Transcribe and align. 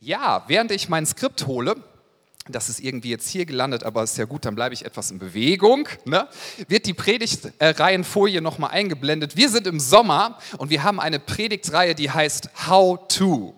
Ja, 0.00 0.44
während 0.46 0.72
ich 0.72 0.88
mein 0.88 1.06
Skript 1.06 1.46
hole, 1.46 1.76
das 2.48 2.68
ist 2.68 2.80
irgendwie 2.80 3.10
jetzt 3.10 3.28
hier 3.28 3.46
gelandet, 3.46 3.82
aber 3.82 4.02
ist 4.02 4.18
ja 4.18 4.24
gut, 4.24 4.44
dann 4.44 4.54
bleibe 4.54 4.74
ich 4.74 4.84
etwas 4.84 5.10
in 5.10 5.18
Bewegung. 5.18 5.88
Ne? 6.04 6.28
Wird 6.68 6.86
die 6.86 6.94
Predigtreihenfolie 6.94 8.40
nochmal 8.40 8.70
eingeblendet. 8.70 9.36
Wir 9.36 9.48
sind 9.48 9.66
im 9.66 9.80
Sommer 9.80 10.38
und 10.58 10.70
wir 10.70 10.82
haben 10.82 11.00
eine 11.00 11.18
Predigtreihe, 11.18 11.94
die 11.94 12.10
heißt 12.10 12.50
How 12.68 13.08
to. 13.08 13.54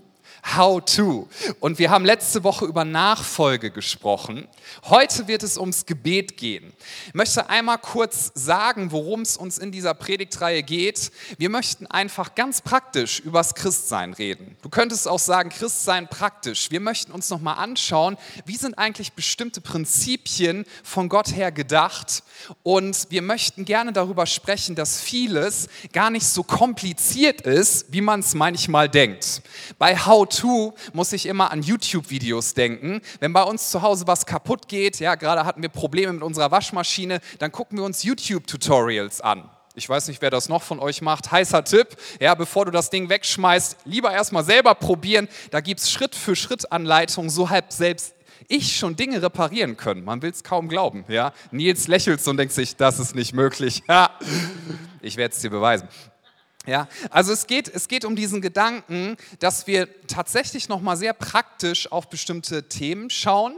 How 0.56 0.82
to. 0.84 1.28
Und 1.60 1.78
wir 1.78 1.90
haben 1.90 2.04
letzte 2.04 2.42
Woche 2.42 2.64
über 2.64 2.84
Nachfolge 2.84 3.70
gesprochen. 3.70 4.48
Heute 4.84 5.28
wird 5.28 5.42
es 5.42 5.58
ums 5.58 5.84
Gebet 5.84 6.36
gehen. 6.36 6.72
Ich 7.08 7.14
möchte 7.14 7.50
einmal 7.50 7.78
kurz 7.78 8.32
sagen, 8.34 8.90
worum 8.92 9.22
es 9.22 9.36
uns 9.36 9.58
in 9.58 9.72
dieser 9.72 9.94
Predigtreihe 9.94 10.62
geht. 10.62 11.10
Wir 11.36 11.50
möchten 11.50 11.86
einfach 11.86 12.34
ganz 12.34 12.60
praktisch 12.60 13.20
übers 13.20 13.54
Christsein 13.54 14.12
reden. 14.12 14.56
Du 14.62 14.68
könntest 14.68 15.06
auch 15.06 15.18
sagen, 15.18 15.50
Christsein 15.50 16.08
praktisch. 16.08 16.70
Wir 16.70 16.80
möchten 16.80 17.12
uns 17.12 17.28
nochmal 17.30 17.58
anschauen, 17.58 18.16
wie 18.44 18.56
sind 18.56 18.78
eigentlich 18.78 19.12
bestimmte 19.12 19.60
Prinzipien 19.60 20.64
von 20.82 21.08
Gott 21.08 21.34
her 21.34 21.52
gedacht. 21.52 22.22
Und 22.62 23.06
wir 23.10 23.22
möchten 23.22 23.64
gerne 23.64 23.92
darüber 23.92 24.26
sprechen, 24.26 24.74
dass 24.74 25.00
vieles 25.00 25.68
gar 25.92 26.10
nicht 26.10 26.26
so 26.26 26.42
kompliziert 26.42 27.42
ist, 27.42 27.86
wie 27.92 28.00
man 28.00 28.20
es 28.20 28.34
manchmal 28.34 28.88
denkt. 28.88 29.42
Bei 29.78 29.96
How 29.96 30.28
How-To 30.38 30.74
muss 30.92 31.12
ich 31.12 31.26
immer 31.26 31.50
an 31.50 31.62
YouTube-Videos 31.62 32.54
denken. 32.54 33.00
Wenn 33.20 33.32
bei 33.32 33.42
uns 33.42 33.70
zu 33.70 33.82
Hause 33.82 34.06
was 34.06 34.26
kaputt 34.26 34.68
geht, 34.68 35.00
ja, 35.00 35.14
gerade 35.14 35.44
hatten 35.44 35.62
wir 35.62 35.68
Probleme 35.68 36.12
mit 36.12 36.22
unserer 36.22 36.50
Waschmaschine, 36.50 37.20
dann 37.38 37.52
gucken 37.52 37.78
wir 37.78 37.84
uns 37.84 38.02
YouTube-Tutorials 38.02 39.20
an. 39.20 39.48
Ich 39.74 39.88
weiß 39.88 40.08
nicht, 40.08 40.20
wer 40.22 40.30
das 40.30 40.48
noch 40.48 40.62
von 40.62 40.80
euch 40.80 41.02
macht. 41.02 41.30
Heißer 41.30 41.64
Tipp, 41.64 41.96
ja, 42.20 42.34
bevor 42.34 42.64
du 42.64 42.72
das 42.72 42.90
Ding 42.90 43.08
wegschmeißt, 43.08 43.78
lieber 43.84 44.12
erstmal 44.12 44.44
selber 44.44 44.74
probieren. 44.74 45.28
Da 45.50 45.60
gibt 45.60 45.80
es 45.80 45.90
Schritt 45.90 46.14
für 46.14 46.34
Schritt 46.34 46.70
Anleitungen, 46.72 47.30
so 47.30 47.50
halb 47.50 47.72
selbst 47.72 48.14
ich 48.48 48.76
schon 48.76 48.96
Dinge 48.96 49.20
reparieren 49.22 49.76
können. 49.76 50.04
Man 50.04 50.22
will 50.22 50.30
es 50.30 50.42
kaum 50.42 50.68
glauben. 50.68 51.04
Ja? 51.08 51.32
Nils 51.50 51.86
lächelt 51.86 52.26
und 52.26 52.38
denkt 52.38 52.54
sich, 52.54 52.76
das 52.76 52.98
ist 52.98 53.14
nicht 53.14 53.34
möglich. 53.34 53.82
Ich 55.00 55.16
werde 55.16 55.32
es 55.32 55.40
dir 55.40 55.50
beweisen. 55.50 55.88
Ja, 56.68 56.86
also 57.08 57.32
es 57.32 57.46
geht, 57.46 57.66
es 57.66 57.88
geht 57.88 58.04
um 58.04 58.14
diesen 58.14 58.42
Gedanken, 58.42 59.16
dass 59.38 59.66
wir 59.66 59.88
tatsächlich 60.06 60.68
nochmal 60.68 60.98
sehr 60.98 61.14
praktisch 61.14 61.90
auf 61.90 62.10
bestimmte 62.10 62.68
Themen 62.68 63.08
schauen 63.08 63.54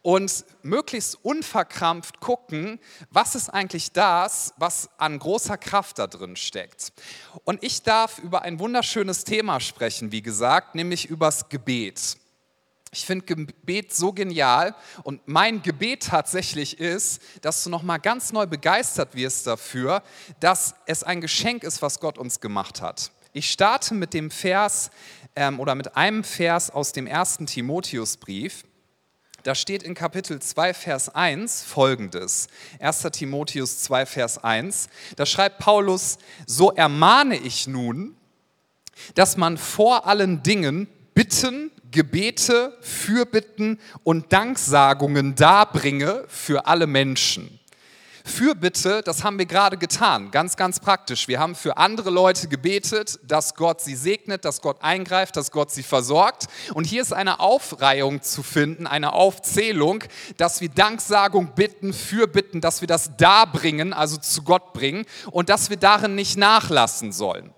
und 0.00 0.44
möglichst 0.62 1.18
unverkrampft 1.24 2.20
gucken, 2.20 2.78
was 3.10 3.34
ist 3.34 3.48
eigentlich 3.48 3.90
das, 3.90 4.54
was 4.58 4.90
an 4.96 5.18
großer 5.18 5.58
Kraft 5.58 5.98
da 5.98 6.06
drin 6.06 6.36
steckt. 6.36 6.92
Und 7.42 7.64
ich 7.64 7.82
darf 7.82 8.20
über 8.20 8.42
ein 8.42 8.60
wunderschönes 8.60 9.24
Thema 9.24 9.58
sprechen, 9.58 10.12
wie 10.12 10.22
gesagt, 10.22 10.76
nämlich 10.76 11.06
übers 11.10 11.48
Gebet. 11.48 12.16
Ich 12.94 13.06
finde 13.06 13.24
Gebet 13.24 13.94
so 13.94 14.12
genial 14.12 14.74
und 15.02 15.26
mein 15.26 15.62
Gebet 15.62 16.08
tatsächlich 16.08 16.78
ist, 16.78 17.22
dass 17.40 17.64
du 17.64 17.70
nochmal 17.70 17.98
ganz 17.98 18.32
neu 18.32 18.44
begeistert 18.44 19.14
wirst 19.14 19.46
dafür, 19.46 20.02
dass 20.40 20.74
es 20.84 21.02
ein 21.02 21.22
Geschenk 21.22 21.64
ist, 21.64 21.80
was 21.80 22.00
Gott 22.00 22.18
uns 22.18 22.40
gemacht 22.40 22.82
hat. 22.82 23.10
Ich 23.32 23.50
starte 23.50 23.94
mit 23.94 24.12
dem 24.12 24.30
Vers 24.30 24.90
ähm, 25.34 25.58
oder 25.58 25.74
mit 25.74 25.96
einem 25.96 26.22
Vers 26.22 26.68
aus 26.68 26.92
dem 26.92 27.06
ersten 27.06 27.46
Timotheusbrief. 27.46 28.64
Da 29.42 29.54
steht 29.54 29.82
in 29.82 29.94
Kapitel 29.94 30.42
2, 30.42 30.74
Vers 30.74 31.08
1 31.08 31.62
folgendes. 31.62 32.48
1. 32.78 33.08
Timotheus 33.10 33.80
2, 33.84 34.04
Vers 34.04 34.44
1. 34.44 34.90
Da 35.16 35.24
schreibt 35.24 35.60
Paulus, 35.60 36.18
so 36.46 36.70
ermahne 36.72 37.36
ich 37.38 37.66
nun, 37.66 38.14
dass 39.14 39.38
man 39.38 39.56
vor 39.56 40.06
allen 40.06 40.42
Dingen 40.42 40.88
Bitten, 41.14 41.70
Gebete, 41.90 42.76
Fürbitten 42.80 43.78
und 44.02 44.32
Danksagungen 44.32 45.34
darbringe 45.34 46.24
für 46.28 46.66
alle 46.66 46.86
Menschen. 46.86 47.60
Fürbitte, 48.24 49.02
das 49.02 49.24
haben 49.24 49.38
wir 49.38 49.46
gerade 49.46 49.76
getan, 49.76 50.30
ganz, 50.30 50.56
ganz 50.56 50.78
praktisch. 50.78 51.26
Wir 51.28 51.40
haben 51.40 51.54
für 51.54 51.76
andere 51.76 52.10
Leute 52.10 52.48
gebetet, 52.48 53.18
dass 53.24 53.54
Gott 53.56 53.80
sie 53.80 53.96
segnet, 53.96 54.44
dass 54.44 54.60
Gott 54.60 54.82
eingreift, 54.82 55.36
dass 55.36 55.50
Gott 55.50 55.70
sie 55.70 55.82
versorgt. 55.82 56.46
Und 56.74 56.84
hier 56.84 57.02
ist 57.02 57.12
eine 57.12 57.40
Aufreihung 57.40 58.22
zu 58.22 58.42
finden, 58.42 58.86
eine 58.86 59.12
Aufzählung, 59.12 60.04
dass 60.36 60.60
wir 60.60 60.68
Danksagung 60.68 61.54
bitten, 61.54 61.92
Fürbitten, 61.92 62.60
dass 62.60 62.80
wir 62.80 62.88
das 62.88 63.16
darbringen, 63.16 63.92
also 63.92 64.16
zu 64.16 64.42
Gott 64.42 64.72
bringen 64.72 65.04
und 65.30 65.48
dass 65.48 65.70
wir 65.70 65.76
darin 65.76 66.14
nicht 66.14 66.36
nachlassen 66.36 67.12
sollen. 67.12 67.52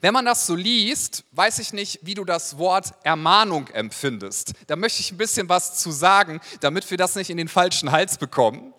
Wenn 0.00 0.12
man 0.14 0.24
das 0.24 0.46
so 0.46 0.54
liest, 0.54 1.24
weiß 1.32 1.58
ich 1.58 1.72
nicht, 1.72 2.00
wie 2.02 2.14
du 2.14 2.24
das 2.24 2.58
Wort 2.58 2.92
Ermahnung 3.02 3.68
empfindest. 3.68 4.52
Da 4.66 4.76
möchte 4.76 5.00
ich 5.00 5.12
ein 5.12 5.18
bisschen 5.18 5.48
was 5.48 5.78
zu 5.78 5.90
sagen, 5.90 6.40
damit 6.60 6.90
wir 6.90 6.98
das 6.98 7.14
nicht 7.14 7.30
in 7.30 7.36
den 7.36 7.48
falschen 7.48 7.92
Hals 7.92 8.18
bekommen. 8.18 8.72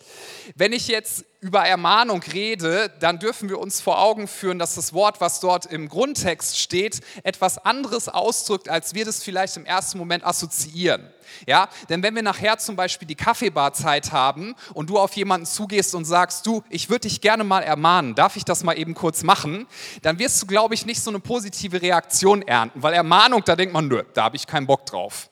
Wenn 0.56 0.74
ich 0.74 0.88
jetzt 0.88 1.26
über 1.42 1.62
Ermahnung 1.62 2.22
rede, 2.22 2.92
dann 3.00 3.18
dürfen 3.18 3.48
wir 3.48 3.60
uns 3.60 3.80
vor 3.80 4.00
Augen 4.00 4.28
führen, 4.28 4.60
dass 4.60 4.76
das 4.76 4.92
Wort, 4.92 5.22
was 5.22 5.40
dort 5.40 5.66
im 5.66 5.88
Grundtext 5.88 6.60
steht, 6.60 7.00
etwas 7.24 7.58
anderes 7.58 8.10
ausdrückt, 8.10 8.68
als 8.68 8.94
wir 8.94 9.06
das 9.06 9.24
vielleicht 9.24 9.56
im 9.56 9.66
ersten 9.66 9.98
Moment 9.98 10.26
assoziieren. 10.26 11.08
Ja, 11.48 11.70
denn 11.88 12.04
wenn 12.04 12.16
wir 12.16 12.24
nachher 12.24 12.58
zum 12.58 12.76
Beispiel 12.76 13.08
die 13.08 13.16
Kaffeebarzeit 13.16 14.12
haben 14.12 14.56
und 14.74 14.90
du 14.90 14.98
auf 14.98 15.14
jemanden 15.14 15.46
zugehst 15.46 15.96
und 15.96 16.04
sagst, 16.04 16.46
du, 16.46 16.64
ich 16.70 16.90
würde 16.90 17.08
dich 17.08 17.22
gerne 17.22 17.44
mal 17.44 17.62
ermahnen, 17.62 18.16
darf 18.16 18.36
ich 18.36 18.44
das 18.44 18.64
mal 18.64 18.78
eben 18.78 18.96
kurz 18.96 19.24
machen, 19.24 19.68
dann 20.02 20.20
wirst 20.20 20.42
du, 20.42 20.48
glaube 20.48 20.74
ich, 20.74 20.86
nicht 20.86 21.02
so 21.02 21.12
eine 21.12 21.20
positive 21.20 21.82
Reaktion 21.82 22.42
ernten, 22.42 22.82
weil 22.82 22.94
Ermahnung, 22.94 23.44
da 23.46 23.56
denkt 23.56 23.74
man, 23.74 23.88
nö, 23.88 24.04
da 24.14 24.24
habe 24.24 24.36
ich 24.36 24.48
keinen 24.48 24.68
Bock 24.68 24.86
drauf. 24.88 25.30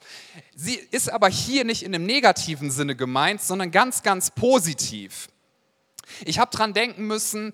Sie 0.54 0.74
ist 0.74 1.12
aber 1.12 1.28
hier 1.28 1.64
nicht 1.64 1.82
in 1.82 1.94
einem 1.94 2.06
negativen 2.06 2.70
Sinne 2.70 2.96
gemeint, 2.96 3.42
sondern 3.42 3.70
ganz, 3.70 4.02
ganz 4.02 4.30
positiv. 4.30 5.28
Ich 6.24 6.38
habe 6.38 6.50
dran 6.50 6.72
denken 6.72 7.06
müssen, 7.06 7.52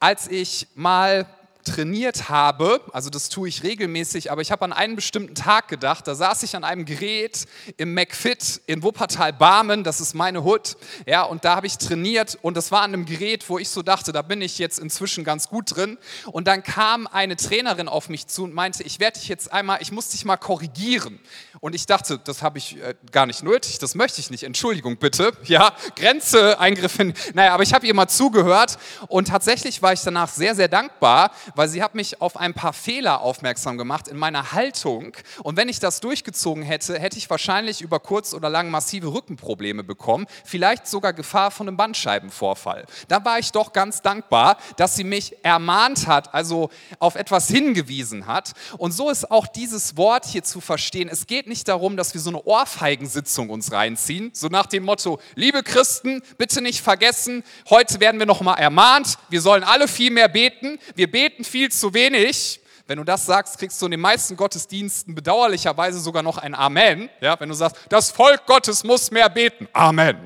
als 0.00 0.28
ich 0.28 0.68
mal 0.74 1.26
trainiert 1.68 2.28
habe, 2.28 2.80
also 2.92 3.10
das 3.10 3.28
tue 3.28 3.48
ich 3.48 3.62
regelmäßig, 3.62 4.32
aber 4.32 4.42
ich 4.42 4.50
habe 4.50 4.64
an 4.64 4.72
einen 4.72 4.96
bestimmten 4.96 5.34
Tag 5.34 5.68
gedacht, 5.68 6.06
da 6.06 6.14
saß 6.14 6.42
ich 6.42 6.56
an 6.56 6.64
einem 6.64 6.84
Gerät 6.84 7.46
im 7.76 7.94
McFit 7.94 8.60
in 8.66 8.82
Wuppertal-Barmen, 8.82 9.84
das 9.84 10.00
ist 10.00 10.14
meine 10.14 10.44
Hut, 10.44 10.76
ja, 11.06 11.22
und 11.22 11.44
da 11.44 11.56
habe 11.56 11.66
ich 11.66 11.78
trainiert 11.78 12.38
und 12.42 12.56
das 12.56 12.70
war 12.70 12.82
an 12.82 12.94
einem 12.94 13.04
Gerät, 13.04 13.48
wo 13.48 13.58
ich 13.58 13.68
so 13.68 13.82
dachte, 13.82 14.12
da 14.12 14.22
bin 14.22 14.42
ich 14.42 14.58
jetzt 14.58 14.78
inzwischen 14.78 15.24
ganz 15.24 15.48
gut 15.48 15.76
drin. 15.76 15.98
Und 16.26 16.46
dann 16.46 16.62
kam 16.62 17.06
eine 17.06 17.36
Trainerin 17.36 17.88
auf 17.88 18.08
mich 18.08 18.26
zu 18.26 18.44
und 18.44 18.54
meinte, 18.54 18.82
ich 18.82 19.00
werde 19.00 19.18
dich 19.18 19.28
jetzt 19.28 19.52
einmal, 19.52 19.78
ich 19.80 19.92
muss 19.92 20.08
dich 20.08 20.24
mal 20.24 20.36
korrigieren. 20.36 21.18
Und 21.60 21.74
ich 21.74 21.86
dachte, 21.86 22.20
das 22.22 22.42
habe 22.42 22.58
ich 22.58 22.80
äh, 22.80 22.94
gar 23.10 23.26
nicht 23.26 23.42
nötig, 23.42 23.78
das 23.78 23.94
möchte 23.94 24.20
ich 24.20 24.30
nicht, 24.30 24.44
Entschuldigung 24.44 24.96
bitte, 24.96 25.32
ja, 25.44 25.72
Grenze, 25.96 26.58
Eingriff 26.60 26.98
in, 26.98 27.14
naja, 27.34 27.52
aber 27.52 27.62
ich 27.62 27.74
habe 27.74 27.86
ihr 27.86 27.94
mal 27.94 28.08
zugehört 28.08 28.78
und 29.08 29.28
tatsächlich 29.28 29.82
war 29.82 29.92
ich 29.92 30.00
danach 30.02 30.28
sehr, 30.28 30.54
sehr 30.54 30.68
dankbar, 30.68 31.32
weil 31.58 31.66
sie 31.68 31.82
hat 31.82 31.96
mich 31.96 32.20
auf 32.20 32.36
ein 32.36 32.54
paar 32.54 32.72
Fehler 32.72 33.20
aufmerksam 33.20 33.78
gemacht 33.78 34.06
in 34.06 34.16
meiner 34.16 34.52
Haltung. 34.52 35.16
Und 35.42 35.56
wenn 35.56 35.68
ich 35.68 35.80
das 35.80 35.98
durchgezogen 35.98 36.62
hätte, 36.62 36.96
hätte 37.00 37.18
ich 37.18 37.28
wahrscheinlich 37.28 37.80
über 37.80 37.98
kurz 37.98 38.32
oder 38.32 38.48
lang 38.48 38.70
massive 38.70 39.12
Rückenprobleme 39.12 39.82
bekommen, 39.82 40.26
vielleicht 40.44 40.86
sogar 40.86 41.12
Gefahr 41.12 41.50
von 41.50 41.66
einem 41.66 41.76
Bandscheibenvorfall. 41.76 42.86
Da 43.08 43.24
war 43.24 43.40
ich 43.40 43.50
doch 43.50 43.72
ganz 43.72 44.02
dankbar, 44.02 44.56
dass 44.76 44.94
sie 44.94 45.02
mich 45.02 45.34
ermahnt 45.44 46.06
hat, 46.06 46.32
also 46.32 46.70
auf 47.00 47.16
etwas 47.16 47.48
hingewiesen 47.48 48.28
hat. 48.28 48.52
Und 48.76 48.92
so 48.92 49.10
ist 49.10 49.28
auch 49.28 49.48
dieses 49.48 49.96
Wort 49.96 50.26
hier 50.26 50.44
zu 50.44 50.60
verstehen. 50.60 51.08
Es 51.10 51.26
geht 51.26 51.48
nicht 51.48 51.66
darum, 51.66 51.96
dass 51.96 52.14
wir 52.14 52.20
so 52.20 52.30
eine 52.30 52.44
Ohrfeigensitzung 52.44 53.50
uns 53.50 53.72
reinziehen, 53.72 54.30
so 54.32 54.46
nach 54.46 54.66
dem 54.66 54.84
Motto, 54.84 55.18
liebe 55.34 55.64
Christen, 55.64 56.22
bitte 56.36 56.62
nicht 56.62 56.82
vergessen, 56.82 57.42
heute 57.68 57.98
werden 57.98 58.20
wir 58.20 58.26
noch 58.26 58.42
mal 58.42 58.54
ermahnt, 58.54 59.18
wir 59.28 59.40
sollen 59.40 59.64
alle 59.64 59.88
viel 59.88 60.12
mehr 60.12 60.28
beten. 60.28 60.78
Wir 60.94 61.10
beten 61.10 61.46
viel 61.48 61.70
zu 61.70 61.94
wenig. 61.94 62.60
Wenn 62.86 62.98
du 62.98 63.04
das 63.04 63.26
sagst, 63.26 63.58
kriegst 63.58 63.80
du 63.82 63.86
in 63.86 63.90
den 63.90 64.00
meisten 64.00 64.36
Gottesdiensten 64.36 65.14
bedauerlicherweise 65.14 66.00
sogar 66.00 66.22
noch 66.22 66.38
ein 66.38 66.54
Amen. 66.54 67.10
Ja, 67.20 67.38
wenn 67.38 67.48
du 67.48 67.54
sagst, 67.54 67.76
das 67.90 68.10
Volk 68.10 68.46
Gottes 68.46 68.82
muss 68.82 69.10
mehr 69.10 69.28
beten. 69.28 69.68
Amen. 69.72 70.16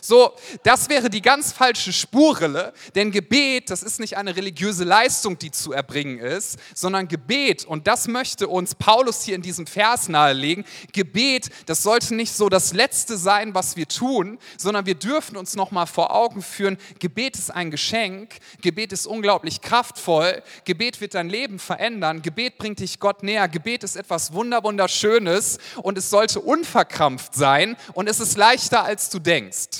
So, 0.00 0.32
das 0.62 0.88
wäre 0.88 1.10
die 1.10 1.22
ganz 1.22 1.52
falsche 1.52 1.92
Spurrille, 1.92 2.72
denn 2.94 3.10
Gebet, 3.10 3.70
das 3.70 3.82
ist 3.82 4.00
nicht 4.00 4.16
eine 4.16 4.36
religiöse 4.36 4.84
Leistung, 4.84 5.38
die 5.38 5.50
zu 5.50 5.72
erbringen 5.72 6.18
ist, 6.18 6.58
sondern 6.74 7.08
Gebet, 7.08 7.64
und 7.64 7.86
das 7.86 8.08
möchte 8.08 8.48
uns 8.48 8.74
Paulus 8.74 9.22
hier 9.22 9.34
in 9.34 9.42
diesem 9.42 9.66
Vers 9.66 10.08
nahelegen, 10.08 10.64
Gebet, 10.92 11.50
das 11.66 11.82
sollte 11.82 12.14
nicht 12.14 12.32
so 12.32 12.48
das 12.48 12.72
Letzte 12.72 13.16
sein, 13.16 13.54
was 13.54 13.76
wir 13.76 13.88
tun, 13.88 14.38
sondern 14.56 14.86
wir 14.86 14.94
dürfen 14.94 15.36
uns 15.36 15.56
nochmal 15.56 15.86
vor 15.86 16.14
Augen 16.14 16.42
führen, 16.42 16.78
Gebet 16.98 17.36
ist 17.36 17.50
ein 17.50 17.70
Geschenk, 17.70 18.38
Gebet 18.60 18.92
ist 18.92 19.06
unglaublich 19.06 19.60
kraftvoll, 19.60 20.42
Gebet 20.64 21.00
wird 21.00 21.14
dein 21.14 21.28
Leben 21.28 21.58
verändern, 21.58 22.22
Gebet 22.22 22.58
bringt 22.58 22.80
dich 22.80 23.00
Gott 23.00 23.22
näher, 23.22 23.48
Gebet 23.48 23.84
ist 23.84 23.96
etwas 23.96 24.32
Wunderwunderschönes 24.32 25.58
und 25.82 25.98
es 25.98 26.10
sollte 26.10 26.40
unverkrampft 26.40 27.34
sein 27.34 27.76
und 27.94 28.08
es 28.08 28.20
ist 28.20 28.36
leichter, 28.36 28.84
als 28.84 29.10
du 29.10 29.18
denkst. 29.18 29.73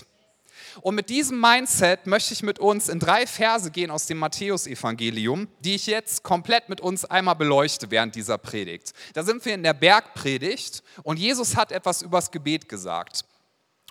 Und 0.81 0.94
mit 0.94 1.09
diesem 1.09 1.41
Mindset 1.41 2.06
möchte 2.06 2.35
ich 2.35 2.43
mit 2.43 2.59
uns 2.59 2.88
in 2.88 2.99
drei 2.99 3.26
Verse 3.26 3.71
gehen 3.71 3.91
aus 3.91 4.06
dem 4.06 4.19
Matthäusevangelium, 4.19 5.49
die 5.61 5.75
ich 5.75 5.87
jetzt 5.87 6.23
komplett 6.23 6.69
mit 6.69 6.81
uns 6.81 7.05
einmal 7.05 7.37
beleuchte 7.37 7.91
während 7.91 8.15
dieser 8.15 8.38
Predigt. 8.38 8.93
Da 9.15 9.23
sind 9.23 9.44
wir 9.44 9.55
in 9.55 9.62
der 9.62 9.75
Bergpredigt 9.75 10.82
und 11.03 11.19
Jesus 11.19 11.56
hat 11.56 11.73
etwas 11.73 12.03
übers 12.03 12.31
Gebet 12.31 12.69
gesagt. 12.69 13.25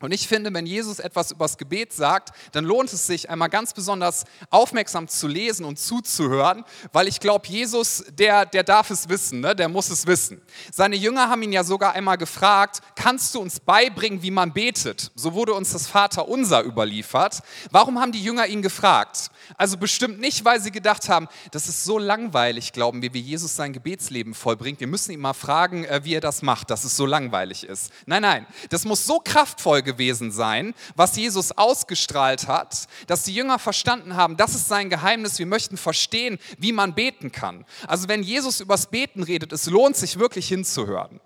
Und 0.04 0.12
ich 0.12 0.28
finde, 0.28 0.54
wenn 0.54 0.66
Jesus 0.66 1.00
etwas 1.00 1.32
übers 1.32 1.58
Gebet 1.58 1.94
sagt, 1.94 2.36
dann 2.52 2.66
lohnt 2.66 2.92
es 2.92 3.08
sich 3.08 3.30
einmal 3.30 3.48
ganz 3.48 3.74
besonders 3.74 4.26
aufmerksam 4.50 5.08
zu 5.08 5.30
lesen 5.30 5.64
und 5.64 5.80
zuzuhören, 5.80 6.66
weil 6.92 7.08
ich 7.08 7.22
glaube, 7.22 7.48
Jesus, 7.48 8.04
der, 8.12 8.46
der 8.46 8.64
darf 8.64 8.90
es 8.90 9.08
wissen, 9.08 9.40
ne? 9.40 9.56
der 9.56 9.70
muss 9.70 9.90
es 9.90 10.06
wissen. 10.06 10.42
Seine 10.74 10.98
Jünger 10.98 11.30
haben 11.30 11.42
ihn 11.42 11.54
ja 11.54 11.64
sogar 11.64 11.94
einmal 11.94 12.18
gefragt, 12.18 12.82
kannst 12.98 13.34
du 13.34 13.40
uns 13.40 13.62
beibringen, 13.62 14.22
wie 14.22 14.32
man 14.32 14.52
betet? 14.52 15.10
So 15.16 15.36
wurde 15.36 15.54
uns 15.54 15.72
das 15.72 15.88
Vaterunser 15.88 16.66
überliefert. 16.66 17.40
Warum 17.72 17.98
haben 17.98 18.12
die 18.12 18.22
Jünger 18.22 18.46
ihn 18.48 18.62
gefragt? 18.62 19.32
Also 19.56 19.78
bestimmt 19.78 20.20
nicht, 20.20 20.44
weil 20.44 20.60
sie 20.60 20.72
gedacht 20.72 21.08
haben, 21.08 21.30
das 21.52 21.70
ist 21.70 21.86
so 21.86 21.98
langweilig, 21.98 22.74
glauben 22.74 23.02
wir, 23.02 23.14
wie 23.14 23.22
Jesus 23.22 23.56
sein 23.56 23.72
Gebetsleben 23.72 24.34
vollbringt. 24.34 24.82
Wir 24.82 24.88
müssen 24.88 25.14
ihn 25.14 25.22
mal 25.22 25.32
fragen, 25.32 25.86
äh, 25.86 26.02
wie 26.04 26.14
er 26.14 26.22
das 26.22 26.42
macht, 26.42 26.72
dass 26.72 26.84
es 26.84 26.98
so 26.98 27.06
langweilig 27.06 27.64
ist. 27.64 27.90
Nein, 28.06 28.24
nein, 28.24 28.48
das 28.70 28.84
muss 28.84 29.06
so 29.06 29.22
kraftvoll 29.24 29.82
gewesen 29.82 29.93
sein, 30.32 30.74
was 30.96 31.16
Jesus 31.16 31.52
ausgestrahlt 31.52 32.48
hat, 32.48 32.88
dass 33.08 33.24
die 33.24 33.34
Jünger 33.34 33.60
verstanden 33.60 34.16
haben, 34.16 34.38
das 34.38 34.56
ist 34.56 34.68
sein 34.68 34.90
Geheimnis, 34.90 35.40
wir 35.40 35.46
möchten 35.46 35.78
verstehen, 35.78 36.40
wie 36.58 36.72
man 36.72 36.94
beten 36.94 37.32
kann. 37.32 37.66
Also 37.88 38.08
wenn 38.08 38.24
Jesus 38.24 38.60
übers 38.60 38.88
Beten 38.88 39.24
redet, 39.24 39.54
es 39.54 39.66
lohnt 39.68 39.96
sich 39.96 40.20
wirklich 40.20 40.48
hinzuhören. 40.48 41.20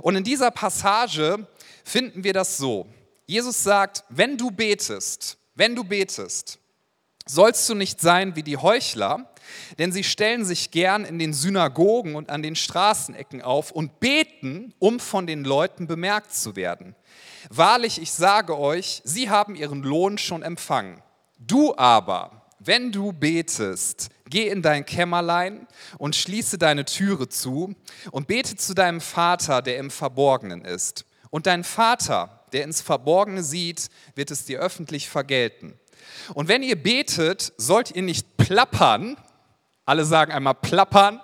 Und 0.00 0.16
in 0.16 0.24
dieser 0.24 0.50
Passage 0.50 1.46
finden 1.84 2.24
wir 2.24 2.32
das 2.32 2.56
so. 2.56 2.86
Jesus 3.26 3.62
sagt, 3.62 4.04
wenn 4.08 4.36
du 4.36 4.50
betest, 4.50 5.38
wenn 5.54 5.74
du 5.74 5.84
betest, 5.84 6.58
sollst 7.26 7.68
du 7.68 7.74
nicht 7.74 8.00
sein 8.00 8.36
wie 8.36 8.42
die 8.42 8.56
Heuchler, 8.56 9.30
denn 9.78 9.92
sie 9.92 10.04
stellen 10.04 10.44
sich 10.44 10.70
gern 10.70 11.04
in 11.04 11.18
den 11.18 11.32
Synagogen 11.32 12.14
und 12.14 12.30
an 12.30 12.42
den 12.42 12.56
Straßenecken 12.56 13.42
auf 13.42 13.70
und 13.70 14.00
beten, 14.00 14.74
um 14.78 15.00
von 15.00 15.26
den 15.26 15.44
Leuten 15.44 15.86
bemerkt 15.86 16.34
zu 16.34 16.56
werden. 16.56 16.94
Wahrlich, 17.50 18.00
ich 18.00 18.12
sage 18.12 18.58
euch, 18.58 19.00
sie 19.04 19.30
haben 19.30 19.54
ihren 19.54 19.82
Lohn 19.82 20.18
schon 20.18 20.42
empfangen. 20.42 21.02
Du 21.38 21.74
aber, 21.76 22.38
wenn 22.58 22.90
du 22.90 23.12
betest, 23.12 24.08
geh 24.28 24.48
in 24.48 24.62
dein 24.62 24.84
Kämmerlein 24.84 25.66
und 25.96 26.16
schließe 26.16 26.58
deine 26.58 26.84
Türe 26.84 27.28
zu 27.28 27.74
und 28.10 28.26
bete 28.26 28.56
zu 28.56 28.74
deinem 28.74 29.00
Vater, 29.00 29.62
der 29.62 29.78
im 29.78 29.90
Verborgenen 29.90 30.64
ist. 30.64 31.04
Und 31.30 31.46
dein 31.46 31.64
Vater, 31.64 32.44
der 32.52 32.64
ins 32.64 32.80
Verborgene 32.80 33.42
sieht, 33.42 33.88
wird 34.14 34.30
es 34.30 34.44
dir 34.44 34.60
öffentlich 34.60 35.08
vergelten. 35.08 35.78
Und 36.34 36.48
wenn 36.48 36.62
ihr 36.62 36.80
betet, 36.80 37.52
sollt 37.56 37.94
ihr 37.94 38.02
nicht 38.02 38.36
plappern. 38.36 39.16
Alle 39.88 40.04
sagen 40.04 40.32
einmal 40.32 40.52
plappern. 40.52 41.18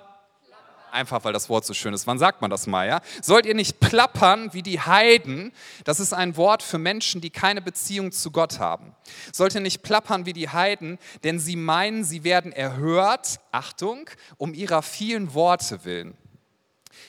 Einfach 0.90 1.22
weil 1.22 1.34
das 1.34 1.50
Wort 1.50 1.66
so 1.66 1.74
schön 1.74 1.92
ist. 1.92 2.06
Wann 2.06 2.18
sagt 2.18 2.40
man 2.40 2.50
das 2.50 2.66
mal, 2.66 2.88
ja? 2.88 3.02
Sollt 3.20 3.44
ihr 3.44 3.54
nicht 3.54 3.78
plappern 3.78 4.54
wie 4.54 4.62
die 4.62 4.80
Heiden? 4.80 5.52
Das 5.84 6.00
ist 6.00 6.14
ein 6.14 6.38
Wort 6.38 6.62
für 6.62 6.78
Menschen, 6.78 7.20
die 7.20 7.28
keine 7.28 7.60
Beziehung 7.60 8.10
zu 8.10 8.30
Gott 8.30 8.60
haben. 8.60 8.94
Sollt 9.32 9.54
ihr 9.54 9.60
nicht 9.60 9.82
plappern 9.82 10.24
wie 10.24 10.32
die 10.32 10.48
Heiden, 10.48 10.98
denn 11.24 11.38
sie 11.38 11.56
meinen, 11.56 12.04
sie 12.04 12.24
werden 12.24 12.52
erhört, 12.52 13.38
Achtung, 13.52 14.08
um 14.38 14.54
ihrer 14.54 14.80
vielen 14.80 15.34
Worte 15.34 15.84
willen. 15.84 16.16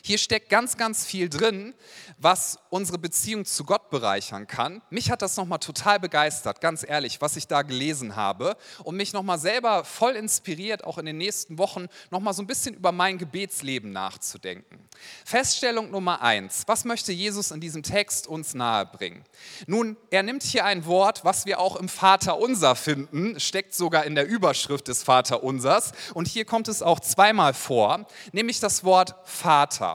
Hier 0.07 0.19
steckt 0.19 0.49
ganz, 0.49 0.77
ganz 0.77 1.03
viel 1.03 1.29
drin, 1.29 1.73
was 2.19 2.59
unsere 2.69 2.99
Beziehung 2.99 3.43
zu 3.43 3.63
Gott 3.63 3.89
bereichern 3.89 4.45
kann. 4.45 4.83
Mich 4.91 5.09
hat 5.09 5.23
das 5.23 5.35
nochmal 5.35 5.57
total 5.57 5.99
begeistert, 5.99 6.61
ganz 6.61 6.85
ehrlich, 6.87 7.21
was 7.21 7.35
ich 7.37 7.47
da 7.47 7.63
gelesen 7.63 8.15
habe 8.15 8.55
und 8.83 8.97
mich 8.97 9.13
nochmal 9.13 9.39
selber 9.39 9.83
voll 9.83 10.15
inspiriert, 10.15 10.83
auch 10.83 10.99
in 10.99 11.07
den 11.07 11.17
nächsten 11.17 11.57
Wochen 11.57 11.87
nochmal 12.11 12.35
so 12.35 12.43
ein 12.43 12.47
bisschen 12.47 12.75
über 12.75 12.91
mein 12.91 13.17
Gebetsleben 13.17 13.91
nachzudenken. 13.91 14.87
Feststellung 15.25 15.89
Nummer 15.89 16.21
eins. 16.21 16.65
Was 16.67 16.85
möchte 16.85 17.11
Jesus 17.11 17.49
in 17.49 17.59
diesem 17.59 17.81
Text 17.81 18.27
uns 18.27 18.53
nahebringen? 18.53 19.23
Nun, 19.65 19.97
er 20.11 20.21
nimmt 20.21 20.43
hier 20.43 20.65
ein 20.65 20.85
Wort, 20.85 21.25
was 21.25 21.47
wir 21.47 21.59
auch 21.59 21.75
im 21.77 21.89
Vater 21.89 22.37
Unser 22.37 22.75
finden, 22.75 23.39
steckt 23.39 23.73
sogar 23.73 24.03
in 24.05 24.13
der 24.13 24.27
Überschrift 24.27 24.87
des 24.87 25.01
Vater 25.01 25.41
Unsers 25.43 25.93
und 26.13 26.27
hier 26.27 26.45
kommt 26.45 26.67
es 26.67 26.83
auch 26.83 26.99
zweimal 26.99 27.55
vor, 27.55 28.05
nämlich 28.33 28.59
das 28.59 28.83
Wort 28.83 29.15
Vater. 29.23 29.94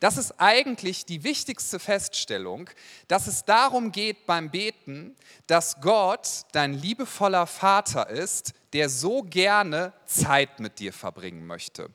Das 0.00 0.16
ist 0.16 0.40
eigentlich 0.40 1.06
die 1.06 1.24
wichtigste 1.24 1.78
Feststellung, 1.78 2.68
dass 3.08 3.26
es 3.26 3.44
darum 3.44 3.92
geht 3.92 4.26
beim 4.26 4.50
Beten, 4.50 5.16
dass 5.46 5.80
Gott 5.80 6.44
dein 6.52 6.74
liebevoller 6.74 7.46
Vater 7.46 8.08
ist, 8.08 8.52
der 8.72 8.88
so 8.88 9.22
gerne 9.22 9.92
Zeit 10.04 10.60
mit 10.60 10.78
dir 10.78 10.92
verbringen 10.92 11.46
möchte. 11.46 11.90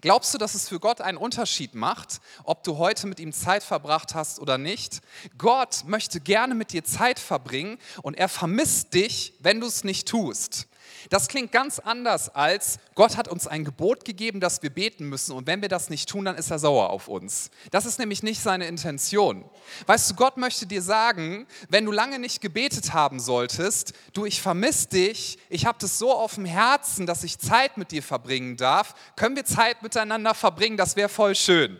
Glaubst 0.00 0.34
du, 0.34 0.38
dass 0.38 0.54
es 0.54 0.68
für 0.68 0.80
Gott 0.80 1.00
einen 1.00 1.18
Unterschied 1.18 1.74
macht, 1.74 2.20
ob 2.44 2.64
du 2.64 2.78
heute 2.78 3.06
mit 3.06 3.20
ihm 3.20 3.32
Zeit 3.32 3.62
verbracht 3.62 4.14
hast 4.14 4.40
oder 4.40 4.58
nicht? 4.58 5.00
Gott 5.38 5.84
möchte 5.86 6.20
gerne 6.20 6.54
mit 6.54 6.72
dir 6.72 6.84
Zeit 6.84 7.18
verbringen 7.18 7.78
und 8.02 8.14
er 8.14 8.28
vermisst 8.28 8.94
dich, 8.94 9.34
wenn 9.40 9.60
du 9.60 9.66
es 9.66 9.84
nicht 9.84 10.08
tust. 10.08 10.66
Das 11.10 11.28
klingt 11.28 11.52
ganz 11.52 11.78
anders 11.78 12.34
als 12.34 12.78
Gott 12.94 13.16
hat 13.16 13.28
uns 13.28 13.46
ein 13.46 13.64
Gebot 13.64 14.04
gegeben, 14.04 14.40
dass 14.40 14.62
wir 14.62 14.70
beten 14.70 15.08
müssen 15.08 15.32
und 15.32 15.46
wenn 15.46 15.60
wir 15.60 15.68
das 15.68 15.90
nicht 15.90 16.08
tun, 16.08 16.24
dann 16.24 16.36
ist 16.36 16.50
er 16.50 16.58
sauer 16.58 16.90
auf 16.90 17.08
uns. 17.08 17.50
Das 17.70 17.84
ist 17.84 17.98
nämlich 17.98 18.22
nicht 18.22 18.40
seine 18.40 18.66
Intention. 18.66 19.44
Weißt 19.86 20.10
du, 20.10 20.14
Gott 20.14 20.38
möchte 20.38 20.66
dir 20.66 20.80
sagen, 20.80 21.46
wenn 21.68 21.84
du 21.84 21.92
lange 21.92 22.18
nicht 22.18 22.40
gebetet 22.40 22.94
haben 22.94 23.20
solltest, 23.20 23.92
du, 24.14 24.24
ich 24.24 24.40
vermisse 24.40 24.88
dich, 24.88 25.38
ich 25.50 25.66
habe 25.66 25.78
das 25.80 25.98
so 25.98 26.12
auf 26.12 26.36
dem 26.36 26.46
Herzen, 26.46 27.06
dass 27.06 27.24
ich 27.24 27.38
Zeit 27.38 27.76
mit 27.76 27.90
dir 27.90 28.02
verbringen 28.02 28.56
darf, 28.56 28.94
können 29.14 29.36
wir 29.36 29.44
Zeit 29.44 29.82
miteinander 29.82 30.34
verbringen, 30.34 30.76
das 30.76 30.96
wäre 30.96 31.08
voll 31.08 31.34
schön. 31.34 31.78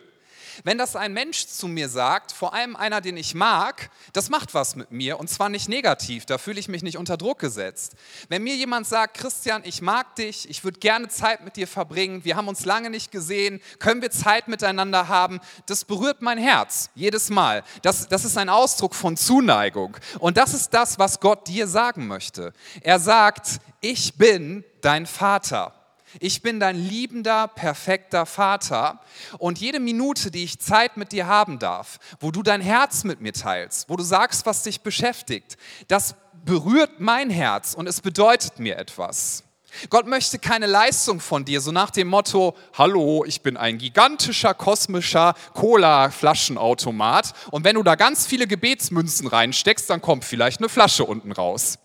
Wenn 0.64 0.78
das 0.78 0.96
ein 0.96 1.12
Mensch 1.12 1.46
zu 1.46 1.68
mir 1.68 1.88
sagt, 1.88 2.32
vor 2.32 2.54
allem 2.54 2.76
einer, 2.76 3.00
den 3.00 3.16
ich 3.16 3.34
mag, 3.34 3.90
das 4.12 4.30
macht 4.30 4.54
was 4.54 4.76
mit 4.76 4.90
mir 4.90 5.18
und 5.18 5.28
zwar 5.28 5.48
nicht 5.48 5.68
negativ, 5.68 6.26
da 6.26 6.38
fühle 6.38 6.60
ich 6.60 6.68
mich 6.68 6.82
nicht 6.82 6.96
unter 6.96 7.16
Druck 7.16 7.38
gesetzt. 7.38 7.94
Wenn 8.28 8.42
mir 8.42 8.56
jemand 8.56 8.86
sagt, 8.86 9.18
Christian, 9.18 9.62
ich 9.64 9.82
mag 9.82 10.16
dich, 10.16 10.48
ich 10.48 10.64
würde 10.64 10.78
gerne 10.78 11.08
Zeit 11.08 11.44
mit 11.44 11.56
dir 11.56 11.68
verbringen, 11.68 12.24
wir 12.24 12.36
haben 12.36 12.48
uns 12.48 12.64
lange 12.64 12.90
nicht 12.90 13.10
gesehen, 13.10 13.60
können 13.78 14.02
wir 14.02 14.10
Zeit 14.10 14.48
miteinander 14.48 15.08
haben, 15.08 15.40
das 15.66 15.84
berührt 15.84 16.22
mein 16.22 16.38
Herz 16.38 16.90
jedes 16.94 17.30
Mal. 17.30 17.62
Das, 17.82 18.08
das 18.08 18.24
ist 18.24 18.38
ein 18.38 18.48
Ausdruck 18.48 18.94
von 18.94 19.16
Zuneigung 19.16 19.96
und 20.18 20.36
das 20.36 20.54
ist 20.54 20.74
das, 20.74 20.98
was 20.98 21.20
Gott 21.20 21.46
dir 21.48 21.66
sagen 21.66 22.06
möchte. 22.06 22.52
Er 22.80 22.98
sagt, 22.98 23.60
ich 23.80 24.14
bin 24.16 24.64
dein 24.80 25.06
Vater. 25.06 25.75
Ich 26.20 26.42
bin 26.42 26.60
dein 26.60 26.76
liebender, 26.76 27.48
perfekter 27.48 28.26
Vater 28.26 29.00
und 29.38 29.58
jede 29.58 29.80
Minute, 29.80 30.30
die 30.30 30.44
ich 30.44 30.60
Zeit 30.60 30.96
mit 30.96 31.12
dir 31.12 31.26
haben 31.26 31.58
darf, 31.58 31.98
wo 32.20 32.30
du 32.30 32.42
dein 32.42 32.60
Herz 32.60 33.04
mit 33.04 33.20
mir 33.20 33.32
teilst, 33.32 33.88
wo 33.88 33.96
du 33.96 34.02
sagst, 34.02 34.46
was 34.46 34.62
dich 34.62 34.80
beschäftigt, 34.80 35.56
das 35.88 36.14
berührt 36.44 37.00
mein 37.00 37.28
Herz 37.28 37.74
und 37.74 37.86
es 37.86 38.00
bedeutet 38.00 38.58
mir 38.58 38.78
etwas. 38.78 39.42
Gott 39.90 40.06
möchte 40.06 40.38
keine 40.38 40.66
Leistung 40.66 41.20
von 41.20 41.44
dir, 41.44 41.60
so 41.60 41.70
nach 41.70 41.90
dem 41.90 42.08
Motto, 42.08 42.56
hallo, 42.78 43.24
ich 43.26 43.42
bin 43.42 43.58
ein 43.58 43.76
gigantischer 43.76 44.54
kosmischer 44.54 45.34
Cola-Flaschenautomat 45.52 47.34
und 47.50 47.64
wenn 47.64 47.74
du 47.74 47.82
da 47.82 47.94
ganz 47.94 48.26
viele 48.26 48.46
Gebetsmünzen 48.46 49.26
reinsteckst, 49.26 49.90
dann 49.90 50.00
kommt 50.00 50.24
vielleicht 50.24 50.60
eine 50.60 50.70
Flasche 50.70 51.04
unten 51.04 51.32
raus 51.32 51.78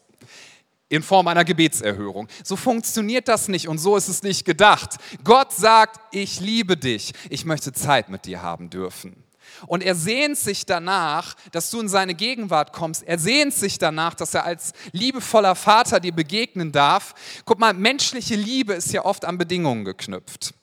in 0.91 1.03
Form 1.03 1.27
einer 1.29 1.45
Gebetserhörung. 1.45 2.27
So 2.43 2.57
funktioniert 2.57 3.29
das 3.29 3.48
nicht 3.48 3.69
und 3.69 3.77
so 3.77 3.95
ist 3.95 4.10
es 4.10 4.24
nicht 4.24 4.43
gedacht. 4.43 4.98
Gott 5.24 5.53
sagt, 5.53 6.01
ich 6.12 6.41
liebe 6.41 6.75
dich, 6.75 7.13
ich 7.29 7.45
möchte 7.45 7.71
Zeit 7.71 8.10
mit 8.10 8.25
dir 8.25 8.41
haben 8.41 8.69
dürfen. 8.69 9.24
Und 9.67 9.83
er 9.83 9.95
sehnt 9.95 10.38
sich 10.38 10.65
danach, 10.65 11.36
dass 11.53 11.71
du 11.71 11.79
in 11.79 11.88
seine 11.88 12.13
Gegenwart 12.13 12.74
kommst. 12.74 13.03
Er 13.03 13.19
sehnt 13.19 13.53
sich 13.53 13.77
danach, 13.77 14.15
dass 14.15 14.33
er 14.33 14.43
als 14.43 14.74
liebevoller 14.91 15.55
Vater 15.55 16.01
dir 16.01 16.13
begegnen 16.13 16.74
darf. 16.74 17.13
Guck 17.45 17.60
mal, 17.60 17.74
menschliche 17.74 18.36
Liebe 18.36 18.74
ist 18.74 18.91
ja 18.91 19.05
oft 19.05 19.24
an 19.24 19.38
Bedingungen 19.38 19.86
geknüpft. 19.86 20.53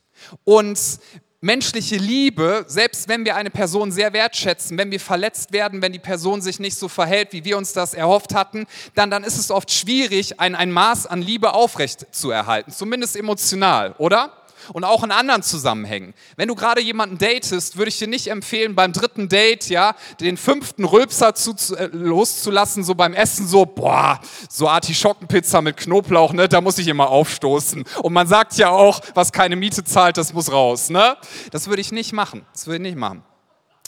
Und 0.44 0.78
menschliche 1.40 1.96
Liebe, 1.96 2.64
selbst 2.66 3.08
wenn 3.08 3.24
wir 3.24 3.36
eine 3.36 3.50
Person 3.50 3.92
sehr 3.92 4.12
wertschätzen, 4.12 4.76
wenn 4.76 4.90
wir 4.90 4.98
verletzt 4.98 5.52
werden, 5.52 5.82
wenn 5.82 5.92
die 5.92 6.00
Person 6.00 6.40
sich 6.42 6.58
nicht 6.58 6.76
so 6.76 6.88
verhält, 6.88 7.32
wie 7.32 7.44
wir 7.44 7.56
uns 7.56 7.72
das 7.72 7.94
erhofft 7.94 8.34
hatten, 8.34 8.66
dann, 8.94 9.10
dann 9.10 9.22
ist 9.22 9.38
es 9.38 9.50
oft 9.50 9.70
schwierig, 9.70 10.40
ein, 10.40 10.56
ein 10.56 10.72
Maß 10.72 11.06
an 11.06 11.22
Liebe 11.22 11.54
aufrecht 11.54 12.06
zu 12.10 12.30
erhalten, 12.30 12.72
zumindest 12.72 13.16
emotional, 13.16 13.94
oder? 13.98 14.32
Und 14.72 14.84
auch 14.84 15.04
in 15.04 15.10
anderen 15.10 15.42
Zusammenhängen. 15.42 16.14
Wenn 16.36 16.48
du 16.48 16.54
gerade 16.54 16.80
jemanden 16.80 17.18
datest, 17.18 17.76
würde 17.76 17.88
ich 17.88 17.98
dir 17.98 18.08
nicht 18.08 18.28
empfehlen, 18.28 18.74
beim 18.74 18.92
dritten 18.92 19.28
Date, 19.28 19.68
ja, 19.68 19.94
den 20.20 20.36
fünften 20.36 20.84
Rülpser 20.84 21.34
zu, 21.34 21.54
äh, 21.76 21.86
loszulassen, 21.92 22.84
so 22.84 22.94
beim 22.94 23.14
Essen, 23.14 23.46
so, 23.46 23.66
boah, 23.66 24.20
so 24.48 24.68
Artischockenpizza 24.68 25.62
mit 25.62 25.76
Knoblauch, 25.76 26.32
ne, 26.32 26.48
da 26.48 26.60
muss 26.60 26.78
ich 26.78 26.88
immer 26.88 27.08
aufstoßen. 27.08 27.84
Und 28.02 28.12
man 28.12 28.26
sagt 28.26 28.56
ja 28.56 28.70
auch, 28.70 29.00
was 29.14 29.32
keine 29.32 29.56
Miete 29.56 29.84
zahlt, 29.84 30.16
das 30.16 30.32
muss 30.32 30.52
raus, 30.52 30.90
ne? 30.90 31.16
Das 31.50 31.68
würde 31.68 31.80
ich 31.80 31.92
nicht 31.92 32.12
machen. 32.12 32.46
Das 32.52 32.66
würde 32.66 32.76
ich 32.76 32.82
nicht 32.82 32.98
machen. 32.98 33.22